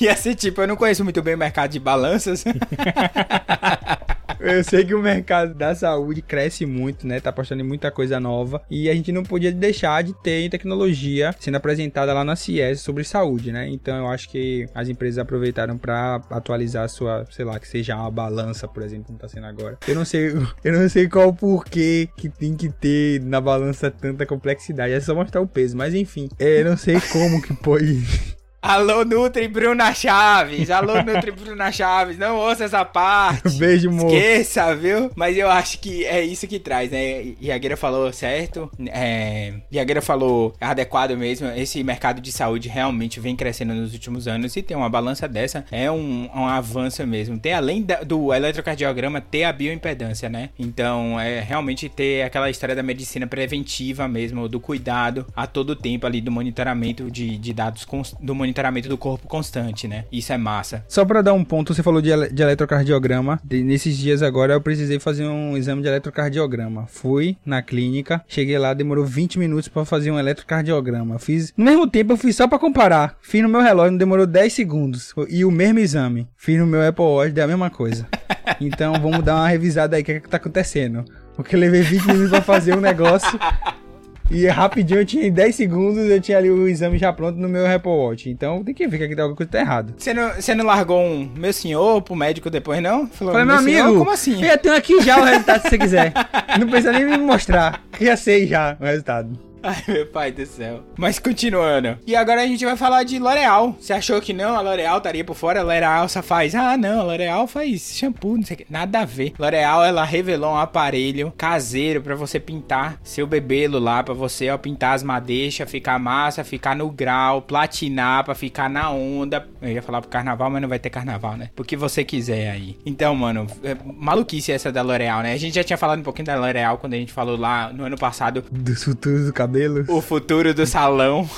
Ia 0.00 0.16
ser 0.16 0.34
tipo, 0.34 0.62
eu 0.62 0.66
não 0.66 0.76
conheço 0.76 1.04
muito 1.04 1.22
bem 1.22 1.34
o 1.34 1.38
mercado 1.38 1.70
de 1.70 1.78
balanças. 1.78 2.42
Eu 4.40 4.64
sei 4.64 4.84
que 4.84 4.94
o 4.94 5.02
mercado 5.02 5.54
da 5.54 5.74
saúde 5.74 6.22
cresce 6.22 6.64
muito, 6.64 7.06
né? 7.06 7.20
Tá 7.20 7.28
apostando 7.28 7.60
em 7.60 7.66
muita 7.66 7.90
coisa 7.90 8.18
nova. 8.18 8.62
E 8.70 8.88
a 8.88 8.94
gente 8.94 9.12
não 9.12 9.22
podia 9.22 9.52
deixar 9.52 10.02
de 10.02 10.14
ter 10.14 10.48
tecnologia 10.48 11.34
sendo 11.38 11.56
apresentada 11.56 12.14
lá 12.14 12.24
na 12.24 12.34
CIES 12.34 12.80
sobre 12.80 13.04
saúde, 13.04 13.52
né? 13.52 13.68
Então 13.68 13.96
eu 13.98 14.08
acho 14.08 14.30
que 14.30 14.66
as 14.74 14.88
empresas 14.88 15.18
aproveitaram 15.18 15.76
para 15.76 16.22
atualizar 16.30 16.84
a 16.84 16.88
sua, 16.88 17.26
sei 17.30 17.44
lá, 17.44 17.60
que 17.60 17.68
seja 17.68 17.94
uma 17.96 18.10
balança, 18.10 18.66
por 18.66 18.82
exemplo, 18.82 19.04
como 19.04 19.18
tá 19.18 19.28
sendo 19.28 19.46
agora. 19.46 19.78
Eu 19.86 19.94
não 19.94 20.06
sei, 20.06 20.28
eu 20.64 20.72
não 20.72 20.88
sei 20.88 21.06
qual 21.06 21.28
o 21.28 21.34
porquê 21.34 22.08
que 22.16 22.30
tem 22.30 22.54
que 22.56 22.70
ter 22.70 23.20
na 23.20 23.42
balança 23.42 23.90
tanta 23.90 24.24
complexidade. 24.24 24.94
É 24.94 25.00
só 25.00 25.14
mostrar 25.14 25.42
o 25.42 25.46
peso, 25.46 25.76
mas 25.76 25.94
enfim, 25.94 26.30
é, 26.38 26.62
eu 26.62 26.64
não 26.64 26.76
sei 26.78 26.98
como 27.12 27.42
que 27.42 27.52
pode 27.54 28.39
Alô, 28.62 29.06
Nutri 29.06 29.48
Bruna 29.48 29.94
Chaves. 29.94 30.70
Alô, 30.70 31.02
Nutri 31.02 31.30
Bruna 31.30 31.72
Chaves. 31.72 32.18
Não 32.18 32.36
ouça 32.36 32.64
essa 32.64 32.84
parte. 32.84 33.48
Beijo, 33.56 33.90
moço. 33.90 34.14
Esqueça, 34.14 34.76
viu? 34.76 35.10
Mas 35.16 35.34
eu 35.34 35.50
acho 35.50 35.78
que 35.78 36.04
é 36.04 36.22
isso 36.22 36.46
que 36.46 36.58
traz, 36.58 36.90
né? 36.90 37.32
Yagueira 37.42 37.74
falou 37.74 38.12
certo. 38.12 38.70
É... 38.88 39.54
Falou 40.02 40.54
adequado 40.60 41.16
mesmo. 41.16 41.48
Esse 41.48 41.82
mercado 41.82 42.20
de 42.20 42.30
saúde 42.30 42.68
realmente 42.68 43.18
vem 43.18 43.34
crescendo 43.34 43.72
nos 43.72 43.94
últimos 43.94 44.28
anos. 44.28 44.54
E 44.54 44.62
ter 44.62 44.74
uma 44.74 44.90
balança 44.90 45.26
dessa 45.26 45.64
é 45.70 45.90
um, 45.90 46.28
um 46.34 46.46
avanço 46.46 47.06
mesmo. 47.06 47.38
Tem 47.38 47.54
além 47.54 47.82
da, 47.82 48.02
do 48.02 48.32
eletrocardiograma, 48.32 49.22
ter 49.22 49.44
a 49.44 49.52
bioimpedância, 49.52 50.28
né? 50.28 50.50
Então, 50.58 51.18
é 51.18 51.40
realmente 51.40 51.88
ter 51.88 52.22
aquela 52.22 52.50
história 52.50 52.74
da 52.76 52.82
medicina 52.82 53.26
preventiva 53.26 54.06
mesmo, 54.06 54.48
do 54.48 54.60
cuidado 54.60 55.26
a 55.34 55.46
todo 55.46 55.74
tempo 55.74 56.06
ali, 56.06 56.20
do 56.20 56.30
monitoramento 56.30 57.10
de, 57.10 57.38
de 57.38 57.52
dados 57.54 57.86
do 58.20 58.34
monitoramento 58.34 58.49
monitoramento 58.50 58.88
do 58.88 58.98
corpo 58.98 59.26
constante, 59.26 59.86
né? 59.88 60.04
Isso 60.10 60.32
é 60.32 60.38
massa. 60.38 60.84
Só 60.88 61.04
para 61.04 61.22
dar 61.22 61.32
um 61.32 61.44
ponto, 61.44 61.72
você 61.72 61.82
falou 61.82 62.02
de, 62.02 62.10
ele 62.10 62.28
de 62.28 62.42
eletrocardiograma. 62.42 63.40
De, 63.42 63.62
nesses 63.62 63.96
dias 63.96 64.22
agora 64.22 64.54
eu 64.54 64.60
precisei 64.60 64.98
fazer 64.98 65.24
um 65.24 65.56
exame 65.56 65.82
de 65.82 65.88
eletrocardiograma. 65.88 66.86
Fui 66.86 67.36
na 67.46 67.62
clínica, 67.62 68.22
cheguei 68.28 68.58
lá, 68.58 68.74
demorou 68.74 69.04
20 69.04 69.38
minutos 69.38 69.68
para 69.68 69.84
fazer 69.84 70.10
um 70.10 70.18
eletrocardiograma. 70.18 71.18
Fiz 71.18 71.52
no 71.56 71.64
mesmo 71.64 71.86
tempo, 71.86 72.12
eu 72.12 72.16
fiz 72.16 72.36
só 72.36 72.46
para 72.46 72.58
comparar. 72.58 73.16
Fiz 73.22 73.42
no 73.42 73.48
meu 73.48 73.60
relógio, 73.60 73.96
demorou 73.96 74.26
10 74.26 74.52
segundos. 74.52 75.14
E 75.28 75.44
o 75.44 75.50
mesmo 75.50 75.78
exame. 75.78 76.28
Fiz 76.36 76.58
no 76.58 76.66
meu 76.66 76.86
Apple 76.86 77.04
Watch, 77.04 77.32
deu 77.32 77.44
a 77.44 77.48
mesma 77.48 77.70
coisa. 77.70 78.06
Então 78.60 78.92
vamos 79.00 79.22
dar 79.22 79.36
uma 79.36 79.48
revisada 79.48 79.96
aí, 79.96 80.02
o 80.02 80.04
que, 80.04 80.12
é 80.12 80.20
que 80.20 80.28
tá 80.28 80.36
acontecendo. 80.36 81.04
Porque 81.34 81.54
eu 81.54 81.60
levei 81.60 81.80
20 81.80 82.06
minutos 82.08 82.30
pra 82.30 82.42
fazer 82.42 82.76
um 82.76 82.80
negócio. 82.80 83.38
E 84.30 84.46
rapidinho, 84.46 85.00
eu 85.00 85.04
tinha 85.04 85.26
em 85.26 85.32
10 85.32 85.54
segundos, 85.54 86.08
eu 86.08 86.20
tinha 86.20 86.38
ali 86.38 86.48
o 86.48 86.68
exame 86.68 86.96
já 86.98 87.12
pronto 87.12 87.36
no 87.36 87.48
meu 87.48 87.66
Apple 87.66 87.90
Watch. 87.90 88.30
Então 88.30 88.62
tem 88.62 88.72
que 88.72 88.86
ver 88.86 88.98
que 88.98 89.04
aqui 89.04 89.16
tá 89.16 89.22
alguma 89.22 89.36
coisa 89.36 89.50
tá 89.50 89.58
errado. 89.60 89.94
Você 89.98 90.14
não, 90.14 90.30
você 90.34 90.54
não 90.54 90.64
largou 90.64 91.00
um 91.00 91.28
meu 91.36 91.52
senhor 91.52 92.00
pro 92.02 92.14
médico 92.14 92.48
depois, 92.48 92.80
não? 92.80 93.08
Falou, 93.08 93.32
Falei, 93.34 93.46
meu, 93.46 93.56
meu 93.56 93.56
amigo, 93.56 93.88
senhor, 93.88 93.98
como 93.98 94.10
assim? 94.10 94.44
Eu 94.44 94.58
tenho 94.58 94.76
aqui 94.76 95.02
já 95.02 95.20
o 95.20 95.24
resultado 95.24 95.62
se 95.62 95.70
você 95.70 95.78
quiser. 95.78 96.12
Não 96.58 96.68
precisa 96.68 96.92
nem 96.92 97.04
me 97.04 97.18
mostrar. 97.18 97.82
Já 98.00 98.16
sei 98.16 98.46
já 98.46 98.76
o 98.80 98.84
resultado. 98.84 99.49
Ai, 99.62 99.82
meu 99.86 100.06
pai 100.06 100.32
do 100.32 100.44
céu. 100.46 100.82
Mas 100.96 101.18
continuando. 101.18 101.98
E 102.06 102.16
agora 102.16 102.42
a 102.42 102.46
gente 102.46 102.64
vai 102.64 102.76
falar 102.76 103.02
de 103.04 103.18
L'Oreal. 103.18 103.76
Você 103.78 103.92
achou 103.92 104.20
que 104.20 104.32
não? 104.32 104.56
A 104.56 104.60
L'Oreal 104.62 104.98
estaria 104.98 105.22
por 105.22 105.36
fora? 105.36 105.60
A 105.60 105.62
L'Oreal 105.62 106.08
só 106.08 106.22
faz. 106.22 106.54
Ah, 106.54 106.76
não. 106.78 107.00
A 107.00 107.04
L'Oreal 107.04 107.46
faz 107.46 107.94
shampoo, 107.94 108.36
não 108.36 108.42
sei 108.42 108.54
o 108.54 108.58
que. 108.58 108.66
Nada 108.70 109.00
a 109.00 109.04
ver. 109.04 109.34
L'Oreal, 109.38 109.84
ela 109.84 110.04
revelou 110.04 110.52
um 110.52 110.56
aparelho 110.56 111.32
caseiro 111.36 112.00
para 112.00 112.14
você 112.14 112.40
pintar 112.40 112.98
seu 113.04 113.26
bebelo 113.26 113.78
lá. 113.78 114.02
para 114.02 114.14
você, 114.14 114.48
ó, 114.48 114.56
pintar 114.56 114.94
as 114.94 115.02
madeixas, 115.02 115.70
ficar 115.70 115.98
massa, 115.98 116.42
ficar 116.42 116.74
no 116.74 116.90
grau, 116.90 117.42
platinar, 117.42 118.24
pra 118.24 118.34
ficar 118.34 118.70
na 118.70 118.90
onda. 118.90 119.46
Eu 119.60 119.70
ia 119.72 119.82
falar 119.82 120.00
pro 120.00 120.10
carnaval, 120.10 120.50
mas 120.50 120.62
não 120.62 120.68
vai 120.68 120.78
ter 120.78 120.88
carnaval, 120.88 121.36
né? 121.36 121.50
Porque 121.54 121.76
você 121.76 122.02
quiser 122.02 122.50
aí. 122.50 122.78
Então, 122.86 123.14
mano, 123.14 123.46
é 123.62 123.76
maluquice 123.84 124.52
essa 124.52 124.72
da 124.72 124.80
L'Oreal, 124.80 125.22
né? 125.22 125.34
A 125.34 125.36
gente 125.36 125.54
já 125.54 125.62
tinha 125.62 125.76
falado 125.76 125.98
um 125.98 126.04
pouquinho 126.04 126.26
da 126.26 126.36
L'Oreal 126.36 126.78
quando 126.78 126.94
a 126.94 126.96
gente 126.96 127.12
falou 127.12 127.36
lá 127.36 127.70
no 127.72 127.84
ano 127.84 127.98
passado. 127.98 128.42
Dos 128.50 128.84
futuros 128.84 129.26
do 129.26 129.32
cabelo 129.32 129.49
cabelos. 129.50 129.88
O 129.88 130.00
futuro 130.00 130.54
do 130.54 130.64
salão. 130.66 131.28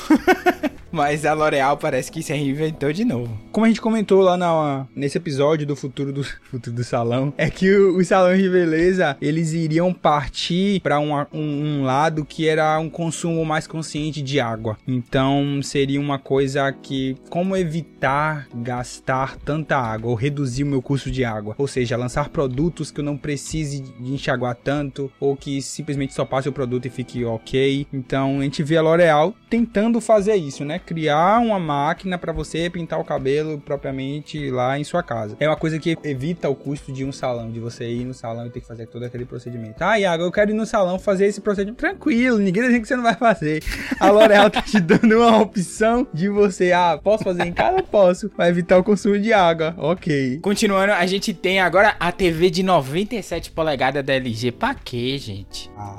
Mas 0.93 1.25
a 1.25 1.33
L'Oreal 1.33 1.79
parece 1.79 2.13
que 2.13 2.23
se 2.23 2.33
reinventou 2.35 2.93
de 2.93 3.05
novo. 3.05 3.35
Como 3.53 3.67
a 3.67 3.69
gente 3.69 3.83
comentou 3.83 4.23
lá 4.23 4.35
na, 4.35 4.87
nesse 4.97 5.19
episódio 5.19 5.67
do 5.67 5.77
futuro 5.77 6.11
do, 6.11 6.25
futuro 6.51 6.75
do 6.75 6.83
salão, 6.83 7.35
é 7.37 7.51
que 7.51 7.71
os 7.71 8.09
salões 8.09 8.41
de 8.41 8.49
beleza, 8.49 9.15
eles 9.21 9.53
iriam 9.53 9.93
partir 9.93 10.81
para 10.81 10.99
um, 10.99 11.15
um, 11.31 11.35
um, 11.35 11.85
lado 11.85 12.25
que 12.25 12.49
era 12.49 12.79
um 12.79 12.89
consumo 12.89 13.45
mais 13.45 13.67
consciente 13.67 14.23
de 14.23 14.41
água. 14.41 14.79
Então, 14.89 15.61
seria 15.63 16.01
uma 16.01 16.19
coisa 16.19 16.73
que, 16.73 17.15
como 17.29 17.55
evitar 17.55 18.49
gastar 18.55 19.37
tanta 19.37 19.77
água, 19.77 20.11
ou 20.11 20.17
reduzir 20.17 20.65
o 20.65 20.69
meu 20.69 20.81
custo 20.81 21.11
de 21.11 21.23
água. 21.23 21.55
Ou 21.59 21.69
seja, 21.69 21.95
lançar 21.95 22.31
produtos 22.31 22.91
que 22.91 23.01
eu 23.01 23.05
não 23.05 23.19
precise 23.19 23.81
de 23.81 24.15
enxaguar 24.15 24.55
tanto, 24.57 25.13
ou 25.21 25.37
que 25.37 25.61
simplesmente 25.61 26.15
só 26.15 26.25
passe 26.25 26.49
o 26.49 26.53
produto 26.53 26.87
e 26.87 26.91
fique 26.91 27.23
ok. 27.23 27.87
Então, 27.93 28.41
a 28.41 28.45
gente 28.45 28.63
vê 28.63 28.79
a 28.79 28.83
L'Oreal 28.83 29.35
tentando 29.51 30.01
fazer 30.01 30.37
isso, 30.37 30.65
né? 30.65 30.79
criar 30.79 31.39
uma 31.39 31.59
máquina 31.59 32.17
para 32.17 32.33
você 32.33 32.71
pintar 32.71 32.99
o 32.99 33.05
cabelo 33.05 33.42
propriamente 33.59 34.51
lá 34.51 34.79
em 34.79 34.85
sua 34.85 35.03
casa. 35.03 35.37
É 35.39 35.49
uma 35.49 35.57
coisa 35.57 35.79
que 35.79 35.97
evita 36.05 36.49
o 36.49 36.55
custo 36.55 36.93
de 36.93 37.05
um 37.05 37.13
salão, 37.13 37.51
de 37.51 37.61
você 37.61 37.89
ir 37.89 38.05
no 38.05 38.15
salão 38.15 38.47
e 38.47 38.51
ter 38.51 38.61
que 38.61 38.67
fazer 38.67 38.87
todo 38.87 39.05
aquele 39.05 39.25
procedimento. 39.25 39.83
Ah, 39.83 39.99
Iago, 39.99 40.25
eu 40.25 40.33
quero 40.33 40.51
ir 40.51 40.55
no 40.55 40.67
salão 40.67 40.99
fazer 40.99 41.27
esse 41.27 41.41
procedimento 41.41 41.79
tranquilo, 41.79 42.39
ninguém 42.39 42.69
diz 42.69 42.81
que 42.81 42.87
você 42.87 42.97
não 42.97 43.03
vai 43.03 43.15
fazer. 43.15 43.63
A 43.99 44.11
L'Oreal 44.11 44.51
tá 44.51 44.63
te 44.63 44.81
dando 44.81 45.17
uma 45.17 45.41
opção 45.41 46.07
de 46.13 46.29
você, 46.29 46.73
ah, 46.73 46.99
posso 47.03 47.25
fazer 47.25 47.45
em 47.45 47.53
casa? 47.53 47.83
Posso. 47.83 48.31
Vai 48.37 48.49
evitar 48.49 48.79
o 48.79 48.85
consumo 48.85 49.19
de 49.19 49.33
água. 49.33 49.75
Ok. 49.77 50.39
Continuando, 50.41 50.93
a 50.93 51.07
gente 51.07 51.35
tem 51.35 51.61
agora 51.61 51.97
a 51.99 52.11
TV 52.13 52.51
de 52.51 52.63
97 52.63 53.51
polegadas 53.51 54.05
da 54.05 54.15
LG. 54.15 54.53
Pra 54.53 54.75
quê, 54.75 55.19
gente? 55.19 55.71
Ah, 55.77 55.97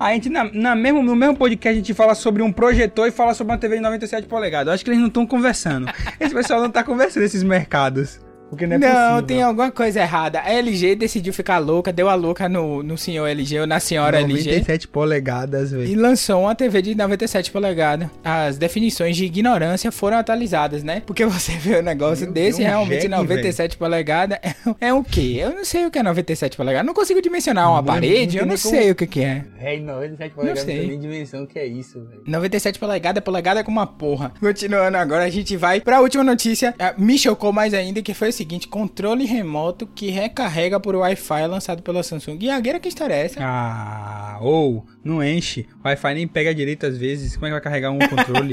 a 0.00 0.14
gente, 0.14 0.30
na, 0.30 0.50
na 0.50 0.74
mesmo, 0.74 1.02
no 1.02 1.14
mesmo 1.14 1.36
podcast, 1.36 1.76
a 1.76 1.78
gente 1.78 1.92
fala 1.92 2.14
sobre 2.14 2.42
um 2.42 2.50
projetor 2.50 3.06
e 3.06 3.10
fala 3.10 3.34
sobre 3.34 3.52
uma 3.52 3.58
TV 3.58 3.76
de 3.76 3.82
97 3.82 4.26
polegadas. 4.26 4.68
Eu 4.68 4.72
acho 4.72 4.82
que 4.82 4.90
eles 4.90 4.98
não 4.98 5.08
estão 5.08 5.26
conversando. 5.26 5.92
Esse 6.18 6.34
pessoal 6.34 6.62
não 6.62 6.70
tá 6.70 6.82
conversando, 6.82 7.22
esses 7.22 7.42
mercados. 7.42 8.18
Porque 8.50 8.66
não 8.66 8.76
é 8.76 8.78
Não, 8.78 8.88
possível. 8.88 9.22
tem 9.22 9.42
alguma 9.42 9.70
coisa 9.70 10.00
errada. 10.00 10.40
A 10.40 10.52
LG 10.52 10.96
decidiu 10.96 11.32
ficar 11.32 11.58
louca, 11.58 11.92
deu 11.92 12.08
a 12.08 12.14
louca 12.16 12.48
no, 12.48 12.82
no 12.82 12.98
senhor 12.98 13.26
LG 13.28 13.60
ou 13.60 13.66
na 13.66 13.78
senhora 13.78 14.20
97 14.20 14.40
LG. 14.40 14.50
97 14.58 14.88
polegadas, 14.88 15.70
velho. 15.70 15.84
E 15.84 15.94
lançou 15.94 16.42
uma 16.42 16.54
TV 16.54 16.82
de 16.82 16.94
97 16.96 17.50
polegadas. 17.52 18.08
As 18.24 18.58
definições 18.58 19.16
de 19.16 19.24
ignorância 19.24 19.92
foram 19.92 20.18
atualizadas, 20.18 20.82
né? 20.82 21.02
Porque 21.06 21.24
você 21.24 21.52
vê 21.52 21.78
um 21.78 21.82
negócio 21.82 22.24
Meu 22.24 22.34
desse, 22.34 22.60
realmente 22.62 23.02
jegue, 23.02 23.08
97 23.08 23.76
polegadas 23.76 24.38
é, 24.42 24.88
é 24.88 24.92
o 24.94 25.04
quê? 25.04 25.38
Eu 25.40 25.54
não 25.54 25.64
sei 25.64 25.86
o 25.86 25.90
que 25.90 25.98
é 26.00 26.02
97 26.02 26.56
polegadas. 26.56 26.86
Não 26.86 26.94
consigo 26.94 27.22
dimensionar 27.22 27.70
uma 27.70 27.82
parede, 27.82 28.38
eu 28.38 28.46
não 28.46 28.56
sei 28.56 28.80
como... 28.80 28.92
o 28.92 28.94
que, 28.96 29.06
que 29.06 29.20
é. 29.22 29.44
É, 29.60 29.78
97 29.78 30.34
polegadas 30.34 30.64
não, 30.64 30.74
não 30.74 30.80
tem 30.80 30.88
nem 30.88 30.98
dimensão 30.98 31.46
que 31.46 31.58
é 31.58 31.66
isso, 31.66 32.00
velho. 32.04 32.22
97 32.26 32.78
polegadas, 32.80 33.22
polegada 33.22 33.60
é 33.60 33.62
como 33.62 33.78
uma 33.78 33.86
porra. 33.86 34.32
Continuando 34.40 34.96
agora, 34.96 35.24
a 35.24 35.30
gente 35.30 35.56
vai 35.56 35.80
pra 35.80 36.00
última 36.00 36.24
notícia. 36.24 36.74
Me 36.98 37.16
chocou 37.16 37.52
mais 37.52 37.72
ainda, 37.72 38.02
que 38.02 38.12
foi 38.12 38.28
esse 38.30 38.39
seguinte: 38.40 38.68
controle 38.68 39.24
remoto 39.24 39.86
que 39.86 40.10
recarrega 40.10 40.80
por 40.80 40.96
Wi-Fi 40.96 41.46
lançado 41.46 41.82
pela 41.82 42.02
Samsung. 42.02 42.48
A 42.48 42.60
guerra 42.60 42.80
que 42.80 42.88
história 42.88 43.14
é 43.14 43.24
essa? 43.26 43.40
Ah, 43.42 44.38
ou 44.40 44.86
não 45.04 45.22
enche. 45.22 45.66
Wi-Fi 45.84 46.14
nem 46.14 46.26
pega 46.26 46.54
direito 46.54 46.86
às 46.86 46.96
vezes. 46.96 47.34
Como 47.34 47.46
é 47.46 47.48
que 47.50 47.52
vai 47.52 47.60
carregar 47.60 47.90
um 47.90 47.98
controle? 48.08 48.50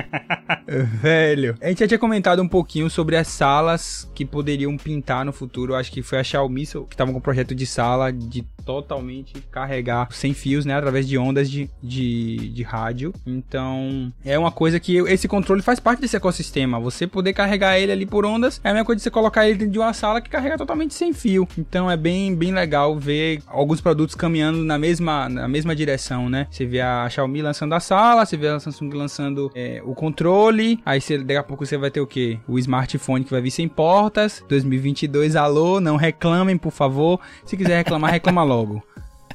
Velho. 1.02 1.56
A 1.60 1.68
gente 1.68 1.80
já 1.80 1.88
tinha 1.88 1.98
comentado 1.98 2.42
um 2.42 2.48
pouquinho 2.48 2.88
sobre 2.88 3.16
as 3.16 3.28
salas 3.28 4.10
que 4.14 4.24
poderiam 4.24 4.76
pintar 4.76 5.24
no 5.24 5.32
futuro. 5.32 5.74
Acho 5.74 5.92
que 5.92 6.02
foi 6.02 6.18
a 6.18 6.24
Xiaomi 6.24 6.66
que 6.66 6.94
estavam 6.94 7.12
com 7.12 7.18
um 7.18 7.22
projeto 7.22 7.54
de 7.54 7.66
sala 7.66 8.10
de 8.12 8.42
totalmente 8.64 9.34
carregar 9.50 10.08
sem 10.10 10.34
fios, 10.34 10.64
né? 10.64 10.74
Através 10.74 11.06
de 11.06 11.18
ondas 11.18 11.50
de, 11.50 11.68
de, 11.82 12.48
de 12.48 12.62
rádio. 12.62 13.12
Então, 13.26 14.12
é 14.24 14.38
uma 14.38 14.50
coisa 14.50 14.80
que 14.80 14.96
esse 14.96 15.28
controle 15.28 15.62
faz 15.62 15.78
parte 15.78 16.00
desse 16.00 16.16
ecossistema. 16.16 16.80
Você 16.80 17.06
poder 17.06 17.32
carregar 17.32 17.78
ele 17.78 17.92
ali 17.92 18.06
por 18.06 18.24
ondas 18.24 18.60
é 18.64 18.70
a 18.70 18.72
mesma 18.72 18.86
coisa 18.86 18.96
de 18.98 19.02
você 19.02 19.10
colocar 19.10 19.46
ele 19.46 19.58
dentro 19.58 19.72
de 19.72 19.78
uma 19.78 19.92
sala 19.92 20.20
que 20.20 20.30
carrega 20.30 20.56
totalmente 20.56 20.94
sem 20.94 21.12
fio. 21.12 21.46
Então, 21.58 21.90
é 21.90 21.96
bem, 21.96 22.34
bem 22.34 22.52
legal 22.52 22.98
ver 22.98 23.42
alguns 23.46 23.80
produtos 23.80 24.14
caminhando 24.14 24.64
na 24.64 24.78
mesma, 24.78 25.28
na 25.28 25.46
mesma 25.46 25.74
direção, 25.76 26.28
né? 26.28 26.46
Você 26.50 26.64
vê 26.64 26.80
a 26.80 27.08
Xiaomi 27.08 27.42
lançando 27.42 27.74
a 27.74 27.80
sala, 27.80 28.24
você 28.24 28.36
vê 28.36 28.48
a 28.48 28.58
Samsung 28.58 28.90
lançando 28.94 29.50
é, 29.54 29.82
o 29.84 29.94
controle. 29.94 30.80
Aí, 30.84 31.00
você, 31.00 31.18
daqui 31.18 31.36
a 31.36 31.42
pouco, 31.42 31.66
você 31.66 31.76
vai 31.76 31.90
ter 31.90 32.00
o 32.00 32.06
quê? 32.06 32.38
O 32.48 32.58
smartphone 32.58 33.24
que 33.24 33.30
vai 33.30 33.40
vir 33.40 33.50
sem 33.50 33.68
portas. 33.68 34.44
2022, 34.48 35.36
alô, 35.36 35.80
não 35.80 35.96
reclamem, 35.96 36.56
por 36.56 36.72
favor. 36.72 37.20
Se 37.44 37.56
quiser 37.56 37.76
reclamar, 37.76 38.10
reclama 38.10 38.42
logo 38.42 38.53
logo. 38.54 38.82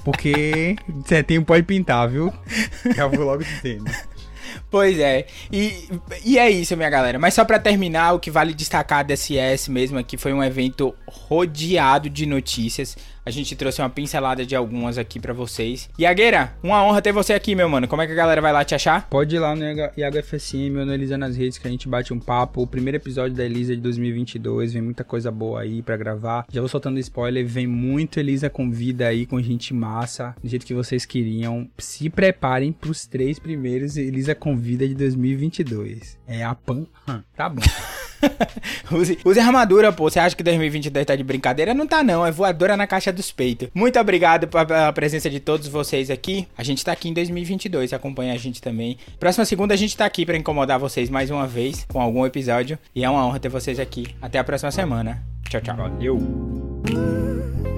Porque 0.03 0.75
setembro 1.05 1.45
pode 1.45 1.63
pintar, 1.63 2.07
viu? 2.09 2.33
Já 2.95 3.07
vou 3.07 3.25
logo 3.25 3.43
dizendo. 3.43 3.89
Pois 4.71 4.99
é. 4.99 5.25
E, 5.51 5.89
e 6.23 6.37
é 6.37 6.49
isso, 6.49 6.75
minha 6.77 6.89
galera. 6.89 7.17
Mas 7.17 7.33
só 7.33 7.43
para 7.43 7.59
terminar, 7.59 8.13
o 8.13 8.19
que 8.19 8.29
vale 8.29 8.53
destacar 8.53 9.05
da 9.05 9.15
CS 9.15 9.67
mesmo 9.67 9.97
aqui 9.97 10.15
foi 10.15 10.31
um 10.31 10.43
evento 10.43 10.93
rodeado 11.07 12.09
de 12.09 12.25
notícias. 12.25 12.95
A 13.25 13.31
gente 13.31 13.55
trouxe 13.55 13.81
uma 13.81 13.89
pincelada 13.89 14.45
de 14.45 14.55
algumas 14.55 14.97
aqui 14.97 15.19
para 15.19 15.33
vocês. 15.33 15.89
Iagueira, 15.99 16.53
uma 16.63 16.83
honra 16.83 17.01
ter 17.01 17.11
você 17.11 17.33
aqui, 17.33 17.55
meu 17.55 17.69
mano. 17.69 17.87
Como 17.87 18.01
é 18.01 18.07
que 18.07 18.13
a 18.13 18.15
galera 18.15 18.41
vai 18.41 18.51
lá 18.51 18.63
te 18.63 18.75
achar? 18.75 19.07
Pode 19.09 19.35
ir 19.35 19.39
lá 19.39 19.55
no 19.55 19.63
Iago 19.97 20.23
FSM 20.23 20.77
ou 20.79 20.85
no 20.85 20.93
Elisa 20.93 21.17
nas 21.17 21.35
redes 21.35 21.57
que 21.57 21.67
a 21.67 21.71
gente 21.71 21.87
bate 21.87 22.13
um 22.13 22.19
papo. 22.19 22.61
O 22.61 22.67
primeiro 22.67 22.97
episódio 22.97 23.35
da 23.35 23.45
Elisa 23.45 23.75
de 23.75 23.81
2022, 23.81 24.73
vem 24.73 24.81
muita 24.81 25.03
coisa 25.03 25.31
boa 25.31 25.61
aí 25.61 25.81
para 25.81 25.97
gravar. 25.97 26.45
Já 26.51 26.61
vou 26.61 26.69
soltando 26.69 26.99
spoiler, 26.99 27.45
vem 27.45 27.67
muito 27.67 28.19
Elisa 28.19 28.49
com 28.49 28.71
vida 28.71 29.07
aí, 29.07 29.25
com 29.25 29.41
gente 29.41 29.73
massa, 29.73 30.35
do 30.41 30.47
jeito 30.47 30.65
que 30.65 30.73
vocês 30.73 31.05
queriam. 31.05 31.69
Se 31.77 32.09
preparem 32.09 32.71
pros 32.71 33.05
três 33.05 33.39
primeiros 33.39 33.97
Elisa 33.97 34.33
com 34.33 34.57
vida 34.57 34.87
de 34.87 34.95
2022. 34.95 36.17
É 36.27 36.43
a 36.43 36.55
Pan. 36.55 36.85
Tá 37.35 37.49
bom. 37.49 37.61
use, 38.91 39.17
use 39.25 39.39
armadura, 39.39 39.91
pô. 39.91 40.09
Você 40.09 40.19
acha 40.19 40.35
que 40.35 40.43
2022 40.43 41.05
tá 41.05 41.15
de 41.15 41.23
brincadeira? 41.23 41.73
Não 41.73 41.87
tá, 41.87 42.03
não. 42.03 42.25
É 42.25 42.31
voadora 42.31 42.75
na 42.75 42.87
caixa 42.87 43.11
dos 43.11 43.31
peitos. 43.31 43.69
Muito 43.73 43.99
obrigado 43.99 44.47
pela 44.47 44.91
presença 44.93 45.29
de 45.29 45.39
todos 45.39 45.67
vocês 45.67 46.09
aqui. 46.09 46.47
A 46.57 46.63
gente 46.63 46.83
tá 46.83 46.91
aqui 46.91 47.09
em 47.09 47.13
2022. 47.13 47.93
Acompanha 47.93 48.33
a 48.33 48.37
gente 48.37 48.61
também. 48.61 48.97
Próxima 49.19 49.45
segunda 49.45 49.73
a 49.73 49.77
gente 49.77 49.95
tá 49.95 50.05
aqui 50.05 50.25
para 50.25 50.37
incomodar 50.37 50.79
vocês 50.79 51.09
mais 51.09 51.29
uma 51.29 51.47
vez 51.47 51.85
com 51.87 52.01
algum 52.01 52.25
episódio. 52.25 52.77
E 52.95 53.03
é 53.03 53.09
uma 53.09 53.25
honra 53.25 53.39
ter 53.39 53.49
vocês 53.49 53.79
aqui. 53.79 54.07
Até 54.21 54.39
a 54.39 54.43
próxima 54.43 54.71
semana. 54.71 55.23
Tchau, 55.49 55.61
tchau. 55.61 55.75
Valeu. 55.75 57.68